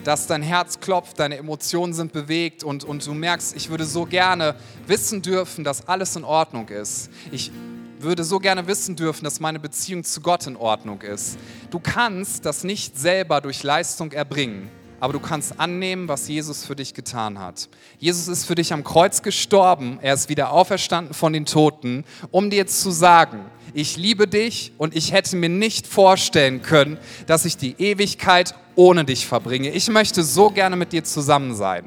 dass 0.04 0.26
dein 0.26 0.42
Herz 0.42 0.80
klopft, 0.80 1.18
deine 1.18 1.36
Emotionen 1.36 1.92
sind 1.92 2.12
bewegt 2.12 2.64
und, 2.64 2.84
und 2.84 3.06
du 3.06 3.14
merkst, 3.14 3.54
ich 3.56 3.68
würde 3.68 3.84
so 3.84 4.06
gerne 4.06 4.54
wissen 4.86 5.22
dürfen, 5.22 5.64
dass 5.64 5.88
alles 5.88 6.16
in 6.16 6.24
Ordnung 6.24 6.68
ist. 6.68 7.10
Ich 7.30 7.50
würde 7.98 8.24
so 8.24 8.38
gerne 8.38 8.66
wissen 8.66 8.96
dürfen, 8.96 9.24
dass 9.24 9.40
meine 9.40 9.60
Beziehung 9.60 10.04
zu 10.04 10.20
Gott 10.20 10.46
in 10.46 10.56
Ordnung 10.56 11.02
ist. 11.02 11.38
Du 11.70 11.78
kannst 11.78 12.46
das 12.46 12.64
nicht 12.64 12.98
selber 12.98 13.40
durch 13.40 13.62
Leistung 13.62 14.12
erbringen, 14.12 14.70
aber 15.00 15.12
du 15.12 15.20
kannst 15.20 15.58
annehmen, 15.58 16.08
was 16.08 16.28
Jesus 16.28 16.64
für 16.64 16.76
dich 16.76 16.94
getan 16.94 17.38
hat. 17.38 17.68
Jesus 17.98 18.28
ist 18.28 18.44
für 18.44 18.54
dich 18.54 18.72
am 18.72 18.84
Kreuz 18.84 19.22
gestorben, 19.22 19.98
er 20.02 20.14
ist 20.14 20.28
wieder 20.28 20.52
auferstanden 20.52 21.14
von 21.14 21.32
den 21.32 21.46
Toten, 21.46 22.04
um 22.30 22.50
dir 22.50 22.66
zu 22.66 22.90
sagen, 22.90 23.46
ich 23.74 23.96
liebe 23.96 24.26
dich 24.28 24.72
und 24.78 24.94
ich 24.94 25.12
hätte 25.12 25.36
mir 25.36 25.48
nicht 25.48 25.86
vorstellen 25.86 26.62
können, 26.62 26.98
dass 27.26 27.44
ich 27.44 27.56
die 27.56 27.74
Ewigkeit 27.78 28.54
ohne 28.76 29.04
dich 29.04 29.26
verbringe. 29.26 29.70
Ich 29.70 29.88
möchte 29.88 30.22
so 30.22 30.50
gerne 30.50 30.76
mit 30.76 30.92
dir 30.92 31.04
zusammen 31.04 31.54
sein. 31.54 31.84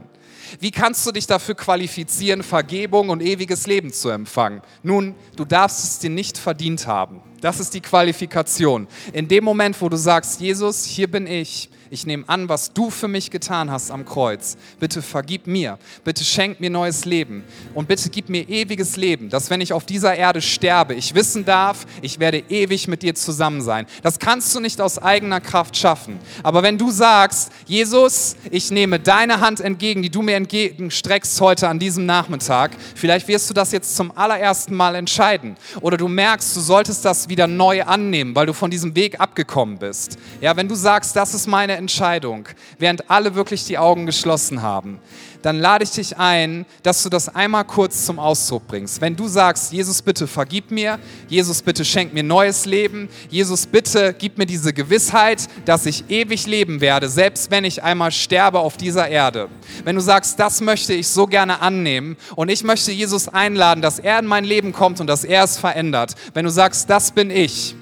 Wie 0.59 0.71
kannst 0.71 1.05
du 1.05 1.11
dich 1.11 1.27
dafür 1.27 1.55
qualifizieren, 1.55 2.43
Vergebung 2.43 3.09
und 3.09 3.21
ewiges 3.21 3.67
Leben 3.67 3.91
zu 3.91 4.09
empfangen? 4.09 4.61
Nun, 4.83 5.15
du 5.35 5.45
darfst 5.45 5.83
es 5.83 5.99
dir 5.99 6.09
nicht 6.09 6.37
verdient 6.37 6.87
haben. 6.87 7.21
Das 7.41 7.59
ist 7.59 7.73
die 7.73 7.81
Qualifikation. 7.81 8.87
In 9.11 9.27
dem 9.27 9.43
Moment, 9.43 9.81
wo 9.81 9.89
du 9.89 9.97
sagst, 9.97 10.39
Jesus, 10.39 10.85
hier 10.85 11.09
bin 11.09 11.27
ich, 11.27 11.69
ich 11.93 12.07
nehme 12.07 12.23
an, 12.25 12.49
was 12.49 12.73
du 12.73 12.89
für 12.89 13.07
mich 13.07 13.29
getan 13.29 13.69
hast 13.69 13.91
am 13.91 14.03
Kreuz. 14.03 14.57
Bitte 14.79 15.03
vergib 15.03 15.45
mir. 15.45 15.77
Bitte 16.03 16.23
schenk 16.23 16.59
mir 16.59 16.71
neues 16.71 17.05
Leben. 17.05 17.43
Und 17.75 17.87
bitte 17.87 18.09
gib 18.09 18.29
mir 18.29 18.49
ewiges 18.49 18.97
Leben, 18.97 19.29
dass 19.29 19.51
wenn 19.51 19.61
ich 19.61 19.73
auf 19.73 19.85
dieser 19.85 20.15
Erde 20.15 20.41
sterbe, 20.41 20.95
ich 20.95 21.13
wissen 21.13 21.45
darf, 21.45 21.85
ich 22.01 22.19
werde 22.19 22.43
ewig 22.49 22.87
mit 22.87 23.03
dir 23.03 23.13
zusammen 23.13 23.61
sein. 23.61 23.85
Das 24.01 24.17
kannst 24.17 24.55
du 24.55 24.59
nicht 24.59 24.81
aus 24.81 24.97
eigener 24.97 25.39
Kraft 25.39 25.77
schaffen. 25.77 26.17
Aber 26.41 26.63
wenn 26.63 26.79
du 26.79 26.89
sagst, 26.89 27.51
Jesus, 27.67 28.37
ich 28.49 28.71
nehme 28.71 28.99
deine 28.99 29.39
Hand 29.39 29.59
entgegen, 29.59 30.01
die 30.01 30.09
du 30.09 30.23
mir 30.23 30.35
entgegenstreckst 30.35 31.39
heute 31.41 31.69
an 31.69 31.77
diesem 31.77 32.07
Nachmittag, 32.07 32.71
vielleicht 32.95 33.27
wirst 33.27 33.51
du 33.51 33.53
das 33.53 33.71
jetzt 33.71 33.95
zum 33.95 34.17
allerersten 34.17 34.75
Mal 34.75 34.95
entscheiden. 34.95 35.57
Oder 35.81 35.97
du 35.97 36.07
merkst, 36.07 36.55
du 36.55 36.59
solltest 36.59 37.05
das 37.05 37.29
wieder 37.29 37.45
neu 37.45 37.83
annehmen, 37.83 38.35
weil 38.35 38.47
du 38.47 38.53
von 38.53 38.71
diesem 38.71 38.95
Weg 38.95 39.19
abgekommen 39.19 39.77
bist. 39.77 40.17
Ja, 40.41 40.57
wenn 40.57 40.67
du 40.67 40.73
sagst, 40.73 41.15
das 41.15 41.35
ist 41.35 41.45
meine 41.45 41.82
Entscheidung, 41.83 42.47
während 42.79 43.09
alle 43.09 43.35
wirklich 43.35 43.65
die 43.65 43.77
Augen 43.77 44.05
geschlossen 44.05 44.61
haben, 44.61 44.99
dann 45.41 45.59
lade 45.59 45.83
ich 45.83 45.91
dich 45.91 46.17
ein, 46.17 46.65
dass 46.83 47.03
du 47.03 47.09
das 47.09 47.27
einmal 47.27 47.65
kurz 47.65 48.05
zum 48.05 48.17
Ausdruck 48.17 48.65
bringst. 48.67 49.01
Wenn 49.01 49.15
du 49.15 49.27
sagst, 49.27 49.73
Jesus, 49.73 50.01
bitte 50.01 50.25
vergib 50.25 50.71
mir, 50.71 50.99
Jesus, 51.27 51.61
bitte 51.61 51.83
schenk 51.83 52.13
mir 52.13 52.23
neues 52.23 52.65
Leben, 52.65 53.09
Jesus, 53.29 53.67
bitte 53.67 54.15
gib 54.17 54.37
mir 54.37 54.45
diese 54.45 54.73
Gewissheit, 54.73 55.47
dass 55.65 55.85
ich 55.85 56.09
ewig 56.09 56.47
leben 56.47 56.79
werde, 56.79 57.09
selbst 57.09 57.51
wenn 57.51 57.65
ich 57.65 57.83
einmal 57.83 58.11
sterbe 58.11 58.59
auf 58.59 58.77
dieser 58.77 59.09
Erde. 59.09 59.49
Wenn 59.83 59.95
du 59.95 60.01
sagst, 60.01 60.39
das 60.39 60.61
möchte 60.61 60.93
ich 60.93 61.09
so 61.09 61.27
gerne 61.27 61.61
annehmen 61.61 62.15
und 62.35 62.49
ich 62.49 62.63
möchte 62.63 62.93
Jesus 62.93 63.27
einladen, 63.27 63.81
dass 63.81 63.99
er 63.99 64.19
in 64.19 64.25
mein 64.25 64.45
Leben 64.45 64.71
kommt 64.71 65.01
und 65.01 65.07
dass 65.07 65.25
er 65.25 65.43
es 65.43 65.57
verändert. 65.57 66.15
Wenn 66.33 66.45
du 66.45 66.51
sagst, 66.51 66.89
das 66.89 67.11
bin 67.11 67.29
ich, 67.29 67.75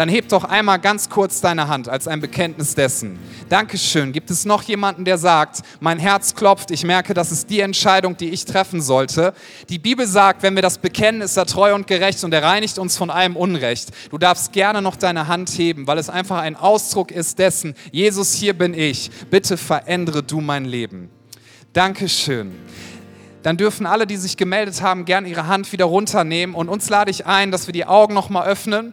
dann 0.00 0.08
heb 0.08 0.30
doch 0.30 0.44
einmal 0.44 0.78
ganz 0.78 1.10
kurz 1.10 1.42
deine 1.42 1.68
Hand 1.68 1.86
als 1.86 2.08
ein 2.08 2.20
Bekenntnis 2.22 2.74
dessen. 2.74 3.18
Dankeschön. 3.50 4.12
Gibt 4.12 4.30
es 4.30 4.46
noch 4.46 4.62
jemanden, 4.62 5.04
der 5.04 5.18
sagt, 5.18 5.60
mein 5.78 5.98
Herz 5.98 6.34
klopft, 6.34 6.70
ich 6.70 6.84
merke, 6.84 7.12
das 7.12 7.30
ist 7.30 7.50
die 7.50 7.60
Entscheidung, 7.60 8.16
die 8.16 8.30
ich 8.30 8.46
treffen 8.46 8.80
sollte? 8.80 9.34
Die 9.68 9.78
Bibel 9.78 10.06
sagt, 10.06 10.42
wenn 10.42 10.54
wir 10.54 10.62
das 10.62 10.78
bekennen, 10.78 11.20
ist 11.20 11.36
er 11.36 11.44
treu 11.44 11.74
und 11.74 11.86
gerecht 11.86 12.24
und 12.24 12.32
er 12.32 12.42
reinigt 12.42 12.78
uns 12.78 12.96
von 12.96 13.10
allem 13.10 13.36
Unrecht. 13.36 13.90
Du 14.08 14.16
darfst 14.16 14.54
gerne 14.54 14.80
noch 14.80 14.96
deine 14.96 15.28
Hand 15.28 15.50
heben, 15.50 15.86
weil 15.86 15.98
es 15.98 16.08
einfach 16.08 16.38
ein 16.38 16.56
Ausdruck 16.56 17.10
ist 17.10 17.38
dessen, 17.38 17.74
Jesus, 17.92 18.32
hier 18.32 18.54
bin 18.54 18.72
ich. 18.72 19.10
Bitte 19.28 19.58
verändere 19.58 20.22
du 20.22 20.40
mein 20.40 20.64
Leben. 20.64 21.10
Dankeschön 21.74 22.54
dann 23.42 23.56
dürfen 23.56 23.86
alle, 23.86 24.06
die 24.06 24.16
sich 24.16 24.36
gemeldet 24.36 24.82
haben, 24.82 25.06
gern 25.06 25.24
ihre 25.24 25.46
Hand 25.46 25.72
wieder 25.72 25.86
runternehmen. 25.86 26.54
Und 26.54 26.68
uns 26.68 26.90
lade 26.90 27.10
ich 27.10 27.24
ein, 27.24 27.50
dass 27.50 27.66
wir 27.68 27.72
die 27.72 27.86
Augen 27.86 28.12
nochmal 28.12 28.46
öffnen. 28.46 28.92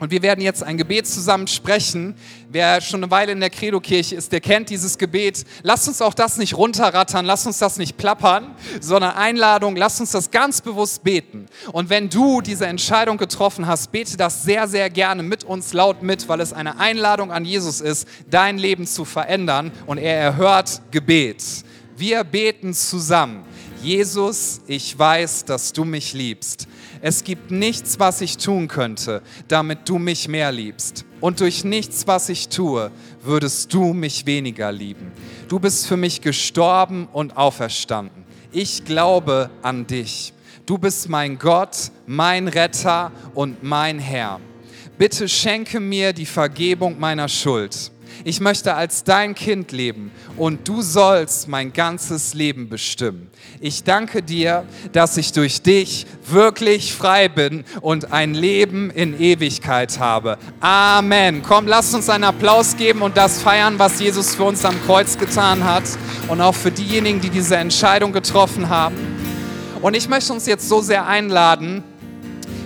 Und 0.00 0.10
wir 0.10 0.22
werden 0.22 0.40
jetzt 0.40 0.64
ein 0.64 0.76
Gebet 0.76 1.06
zusammen 1.06 1.46
sprechen. 1.46 2.16
Wer 2.50 2.80
schon 2.80 3.02
eine 3.02 3.12
Weile 3.12 3.30
in 3.30 3.38
der 3.38 3.50
Credo-Kirche 3.50 4.16
ist, 4.16 4.32
der 4.32 4.40
kennt 4.40 4.68
dieses 4.68 4.98
Gebet. 4.98 5.44
Lasst 5.62 5.86
uns 5.86 6.02
auch 6.02 6.14
das 6.14 6.36
nicht 6.36 6.56
runterrattern, 6.56 7.24
lasst 7.24 7.46
uns 7.46 7.58
das 7.58 7.78
nicht 7.78 7.96
plappern, 7.96 8.56
sondern 8.80 9.14
Einladung, 9.14 9.76
lasst 9.76 10.00
uns 10.00 10.10
das 10.10 10.32
ganz 10.32 10.60
bewusst 10.60 11.04
beten. 11.04 11.46
Und 11.70 11.90
wenn 11.90 12.10
du 12.10 12.40
diese 12.40 12.66
Entscheidung 12.66 13.18
getroffen 13.18 13.68
hast, 13.68 13.92
bete 13.92 14.16
das 14.16 14.42
sehr, 14.42 14.66
sehr 14.66 14.90
gerne 14.90 15.22
mit 15.22 15.44
uns 15.44 15.72
laut 15.72 16.02
mit, 16.02 16.28
weil 16.28 16.40
es 16.40 16.52
eine 16.52 16.80
Einladung 16.80 17.30
an 17.30 17.44
Jesus 17.44 17.80
ist, 17.80 18.08
dein 18.28 18.58
Leben 18.58 18.88
zu 18.88 19.04
verändern. 19.04 19.70
Und 19.86 19.98
er 19.98 20.16
erhört 20.16 20.82
Gebet. 20.90 21.44
Wir 21.96 22.24
beten 22.24 22.74
zusammen. 22.74 23.44
Jesus, 23.80 24.60
ich 24.66 24.98
weiß, 24.98 25.44
dass 25.44 25.72
du 25.72 25.84
mich 25.84 26.14
liebst. 26.14 26.66
Es 27.06 27.22
gibt 27.22 27.50
nichts, 27.50 27.98
was 28.00 28.22
ich 28.22 28.38
tun 28.38 28.66
könnte, 28.66 29.20
damit 29.46 29.86
du 29.90 29.98
mich 29.98 30.26
mehr 30.26 30.50
liebst. 30.50 31.04
Und 31.20 31.40
durch 31.40 31.62
nichts, 31.62 32.06
was 32.06 32.30
ich 32.30 32.48
tue, 32.48 32.90
würdest 33.22 33.74
du 33.74 33.92
mich 33.92 34.24
weniger 34.24 34.72
lieben. 34.72 35.12
Du 35.48 35.58
bist 35.58 35.86
für 35.86 35.98
mich 35.98 36.22
gestorben 36.22 37.06
und 37.12 37.36
auferstanden. 37.36 38.24
Ich 38.52 38.86
glaube 38.86 39.50
an 39.60 39.86
dich. 39.86 40.32
Du 40.64 40.78
bist 40.78 41.10
mein 41.10 41.38
Gott, 41.38 41.90
mein 42.06 42.48
Retter 42.48 43.12
und 43.34 43.62
mein 43.62 43.98
Herr. 43.98 44.40
Bitte 44.96 45.28
schenke 45.28 45.80
mir 45.80 46.14
die 46.14 46.24
Vergebung 46.24 46.98
meiner 46.98 47.28
Schuld. 47.28 47.92
Ich 48.22 48.40
möchte 48.40 48.74
als 48.74 49.04
dein 49.04 49.34
Kind 49.34 49.72
leben 49.72 50.12
und 50.36 50.68
du 50.68 50.82
sollst 50.82 51.48
mein 51.48 51.72
ganzes 51.72 52.34
Leben 52.34 52.68
bestimmen. 52.68 53.30
Ich 53.60 53.84
danke 53.84 54.22
dir, 54.22 54.64
dass 54.92 55.16
ich 55.16 55.32
durch 55.32 55.62
dich 55.62 56.06
wirklich 56.26 56.94
frei 56.94 57.28
bin 57.28 57.64
und 57.80 58.12
ein 58.12 58.34
Leben 58.34 58.90
in 58.90 59.18
Ewigkeit 59.18 59.98
habe. 59.98 60.38
Amen. 60.60 61.42
Komm, 61.42 61.66
lass 61.66 61.92
uns 61.94 62.08
einen 62.08 62.24
Applaus 62.24 62.76
geben 62.76 63.02
und 63.02 63.16
das 63.16 63.42
feiern, 63.42 63.78
was 63.78 64.00
Jesus 64.00 64.34
für 64.34 64.44
uns 64.44 64.64
am 64.64 64.80
Kreuz 64.86 65.18
getan 65.18 65.64
hat 65.64 65.84
und 66.28 66.40
auch 66.40 66.54
für 66.54 66.70
diejenigen, 66.70 67.20
die 67.20 67.30
diese 67.30 67.56
Entscheidung 67.56 68.12
getroffen 68.12 68.68
haben. 68.68 68.96
Und 69.82 69.94
ich 69.94 70.08
möchte 70.08 70.32
uns 70.32 70.46
jetzt 70.46 70.68
so 70.68 70.80
sehr 70.80 71.06
einladen, 71.06 71.84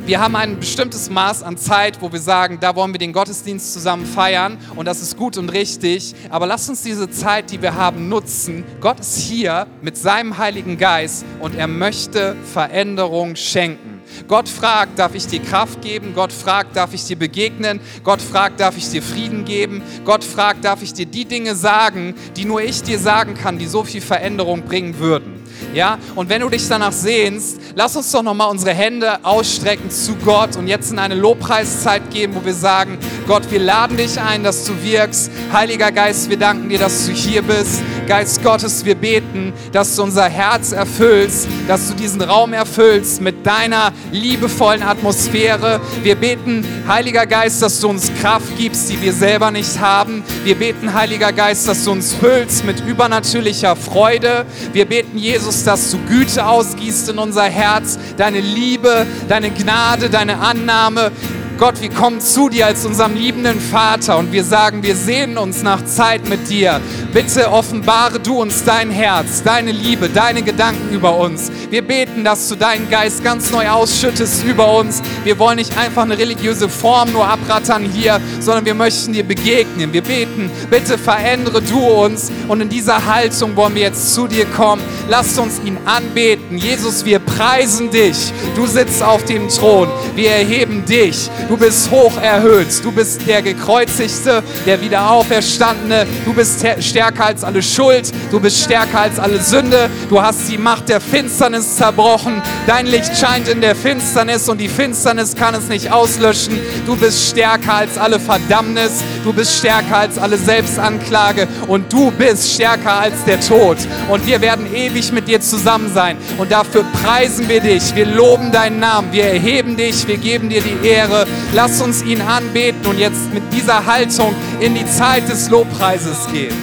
wir 0.09 0.21
haben 0.21 0.37
ein 0.37 0.59
bestimmtes 0.59 1.11
Maß 1.11 1.42
an 1.42 1.59
Zeit, 1.59 2.01
wo 2.01 2.11
wir 2.11 2.18
sagen, 2.18 2.57
da 2.59 2.75
wollen 2.75 2.94
wir 2.94 2.99
den 2.99 3.12
Gottesdienst 3.12 3.75
zusammen 3.75 4.07
feiern 4.07 4.57
und 4.75 4.87
das 4.88 5.03
ist 5.03 5.18
gut 5.18 5.37
und 5.37 5.51
richtig. 5.51 6.14
Aber 6.31 6.47
lasst 6.47 6.71
uns 6.71 6.83
diese 6.83 7.11
Zeit, 7.11 7.51
die 7.51 7.61
wir 7.61 7.75
haben, 7.75 8.09
nutzen. 8.09 8.64
Gott 8.81 9.01
ist 9.01 9.18
hier 9.18 9.66
mit 9.83 9.99
seinem 9.99 10.38
Heiligen 10.38 10.79
Geist 10.79 11.27
und 11.40 11.55
er 11.55 11.66
möchte 11.66 12.37
Veränderung 12.55 13.37
schenken. 13.37 14.01
Gott 14.27 14.49
fragt, 14.49 14.99
darf 14.99 15.14
ich 15.14 15.27
dir 15.27 15.42
Kraft 15.42 15.83
geben? 15.83 16.14
Gott 16.14 16.33
fragt, 16.33 16.75
darf 16.75 16.94
ich 16.94 17.05
dir 17.05 17.18
begegnen? 17.18 17.79
Gott 18.03 18.23
fragt, 18.23 18.61
darf 18.61 18.79
ich 18.79 18.88
dir 18.88 19.03
Frieden 19.03 19.44
geben? 19.44 19.83
Gott 20.07 20.25
fragt, 20.25 20.64
darf 20.64 20.83
ich 20.83 20.94
dir 20.94 21.05
die 21.05 21.27
Dinge 21.27 21.55
sagen, 21.55 22.14
die 22.35 22.47
nur 22.47 22.62
ich 22.62 22.83
dir 22.83 22.99
sagen 22.99 23.35
kann, 23.35 23.59
die 23.59 23.66
so 23.66 23.85
viel 23.85 24.01
Veränderung 24.01 24.62
bringen 24.62 24.99
würden? 24.99 25.38
Ja, 25.75 25.99
und 26.14 26.29
wenn 26.29 26.40
du 26.40 26.49
dich 26.49 26.66
danach 26.68 26.92
sehnst, 26.92 27.59
lass 27.75 27.97
uns 27.97 28.11
doch 28.11 28.23
nochmal 28.23 28.51
unsere 28.51 28.73
Hände 28.73 29.25
ausstrecken 29.25 29.90
zu 29.90 30.14
Gott 30.16 30.57
und 30.57 30.66
jetzt 30.66 30.90
in 30.90 30.99
eine 30.99 31.14
Lobpreiszeit 31.14 32.11
gehen, 32.11 32.35
wo 32.35 32.44
wir 32.44 32.55
sagen, 32.55 32.99
Gott, 33.29 33.51
wir 33.51 33.61
laden 33.61 33.99
dich 33.99 34.19
ein, 34.19 34.43
dass 34.43 34.64
du 34.64 34.73
wirkst. 34.83 35.31
Heiliger 35.53 35.93
Geist, 35.93 36.31
wir 36.31 36.38
danken 36.38 36.71
dir, 36.71 36.79
dass 36.79 37.05
du 37.05 37.12
hier 37.12 37.43
bist. 37.43 37.83
Geist 38.07 38.43
Gottes, 38.43 38.87
wir 38.87 38.95
beten, 38.95 39.53
dass 39.71 39.95
du 39.97 40.03
unser 40.03 40.31
Herz 40.31 40.73
erfüllst, 40.73 41.47
dass 41.69 41.88
du 41.88 41.95
diesen 41.95 42.23
Raum 42.23 42.55
erfüllst 42.55 43.21
mit 43.21 43.45
deiner 43.45 43.93
liebevollen 44.12 44.83
Atmosphäre. 44.83 45.79
Wir 46.03 46.14
beten, 46.14 46.64
Heiliger 46.88 47.27
Geist, 47.27 47.61
dass 47.61 47.79
du 47.81 47.91
uns 47.91 48.11
Kraft 48.23 48.57
gibst, 48.57 48.88
die 48.88 49.03
wir 49.03 49.12
selber 49.12 49.51
nicht 49.51 49.79
haben. 49.79 50.25
Wir 50.45 50.55
beten, 50.55 50.95
Heiliger 50.95 51.35
Geist, 51.35 51.69
dass 51.69 51.85
du 51.85 51.93
uns 51.93 52.14
füllst 52.14 52.64
mit 52.64 52.81
übernatürlicher 52.81 53.77
Freude. 53.77 54.47
Wir 54.73 54.87
beten, 54.87 55.19
Jesus, 55.19 55.64
dass 55.64 55.91
du 55.91 55.99
Güte 56.09 56.47
ausgießt 56.47 57.11
in 57.11 57.19
unser 57.19 57.45
Herz, 57.45 57.99
deine 58.17 58.41
Liebe, 58.41 59.07
deine 59.29 59.51
Gnade, 59.51 60.09
deine 60.09 60.38
Annahme. 60.38 61.12
Gott, 61.59 61.81
wir 61.81 61.90
kommen 61.90 62.21
zu 62.21 62.49
dir 62.49 62.66
als 62.66 62.87
unserem 62.87 63.16
liebenden 63.16 63.59
Vater 63.59 64.16
und 64.16 64.31
wir 64.31 64.44
sagen, 64.44 64.85
wir 64.85 64.94
sehnen 64.94 65.37
uns 65.37 65.64
nach 65.64 65.85
Zeit 65.85 66.29
mit 66.29 66.49
dir. 66.49 66.81
Bitte 67.12 67.51
offenbare 67.51 68.21
du 68.21 68.40
uns 68.40 68.62
dein 68.62 68.92
Herz, 68.92 69.42
deine 69.42 69.73
Liebe, 69.73 70.09
deine 70.09 70.42
Gedanken 70.42 70.94
über 70.94 71.16
uns. 71.16 71.51
Wir 71.68 71.83
beten, 71.83 72.23
dass 72.23 72.49
du 72.49 72.55
deinen 72.55 72.88
Geist 72.88 73.25
ganz 73.25 73.51
neu 73.51 73.68
ausschüttest 73.68 74.44
über 74.44 74.73
uns. 74.73 75.03
Wir 75.25 75.37
wollen 75.40 75.57
nicht 75.57 75.77
einfach 75.77 76.03
eine 76.03 76.16
religiöse 76.16 76.68
Form 76.68 77.11
nur 77.12 77.27
abrattern 77.27 77.83
hier, 77.92 78.21
sondern 78.38 78.64
wir 78.64 78.75
möchten 78.75 79.12
dir 79.12 79.25
begegnen. 79.25 79.92
Wir 79.92 80.03
beten, 80.03 80.53
bitte 80.71 80.97
verändere 80.97 81.61
du 81.61 81.81
uns 81.81 82.31
und 82.47 82.61
in 82.61 82.68
dieser 82.68 83.05
Haltung 83.05 83.57
wollen 83.57 83.75
wir 83.75 83.83
jetzt 83.83 84.14
zu 84.14 84.29
dir 84.29 84.47
kommen. 84.47 84.83
Lass 85.09 85.37
uns 85.37 85.61
ihn 85.64 85.77
anbeten. 85.87 86.57
Jesus, 86.57 87.05
wir 87.05 87.18
preisen 87.18 87.90
dich. 87.90 88.33
Du 88.55 88.64
sitzt 88.66 89.03
auf 89.03 89.25
dem 89.25 89.49
Thron. 89.49 89.88
Wir 90.14 90.31
erheben 90.31 90.85
dich. 90.85 91.29
Du 91.49 91.57
bist 91.57 91.91
hoch 91.91 92.21
erhöht. 92.21 92.85
Du 92.85 92.93
bist 92.93 93.27
der 93.27 93.41
Gekreuzigte, 93.41 94.43
der 94.67 94.81
Wiederauferstandene. 94.83 96.07
Du 96.27 96.35
bist 96.35 96.65
stärker 96.81 97.25
als 97.25 97.43
alle 97.43 97.63
Schuld. 97.63 98.13
Du 98.31 98.39
bist 98.39 98.65
stärker 98.65 99.01
als 99.01 99.19
alle 99.19 99.41
Sünde. 99.41 99.89
Du 100.11 100.21
hast 100.21 100.51
die 100.51 100.59
Macht 100.59 100.91
der 100.91 101.01
Finsternis 101.01 101.77
zerbrochen. 101.77 102.43
Dein 102.67 102.87
Licht 102.87 103.17
scheint 103.17 103.49
in 103.49 103.63
der 103.63 103.75
Finsternis 103.75 104.49
und 104.51 104.59
die 104.59 104.69
Finsternis 104.69 105.35
kann 105.35 105.55
es 105.55 105.69
nicht 105.69 105.91
auslöschen. 105.91 106.61
Du 106.85 106.97
bist 106.97 107.31
stärker 107.31 107.75
als 107.75 107.97
alle 107.97 108.21
Verdammnis. 108.21 109.03
Du 109.25 109.33
bist 109.33 109.57
stärker 109.57 109.97
als 109.97 110.19
alle 110.19 110.37
Selbstanklage. 110.37 111.49
Und 111.67 111.91
du 111.91 112.11
bist 112.11 112.53
stärker 112.53 113.01
als 113.01 113.25
der 113.25 113.41
Tod. 113.41 113.79
Und 114.11 114.27
wir 114.27 114.43
werden 114.43 114.67
ewig 114.75 115.13
mit 115.13 115.27
dir 115.29 115.41
zusammen 115.41 115.91
sein. 115.95 116.19
Und 116.37 116.53
dafür 116.53 116.85
preisen 117.03 117.49
wir 117.49 117.61
dich. 117.61 117.95
Wir 117.95 118.05
loben 118.05 118.53
deinen 118.53 118.81
Namen. 118.81 119.13
Wir 119.13 119.25
erheben 119.25 119.79
dich. 119.79 120.07
Wir 120.07 120.19
geben 120.19 120.51
dir 120.51 120.61
die 120.61 120.87
Ehre. 120.87 121.27
Lass 121.55 121.81
uns 121.81 122.03
ihn 122.03 122.20
anbeten 122.20 122.87
und 122.87 122.98
jetzt 122.98 123.33
mit 123.33 123.42
dieser 123.53 123.87
Haltung 123.87 124.35
in 124.61 124.74
die 124.74 124.87
Zeit 124.87 125.29
des 125.29 125.48
Lobpreises 125.48 126.27
gehen. 126.33 126.55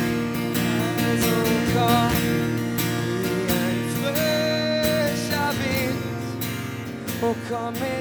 Oh, 7.22 7.36
komm 7.50 7.74
mit 7.74 7.95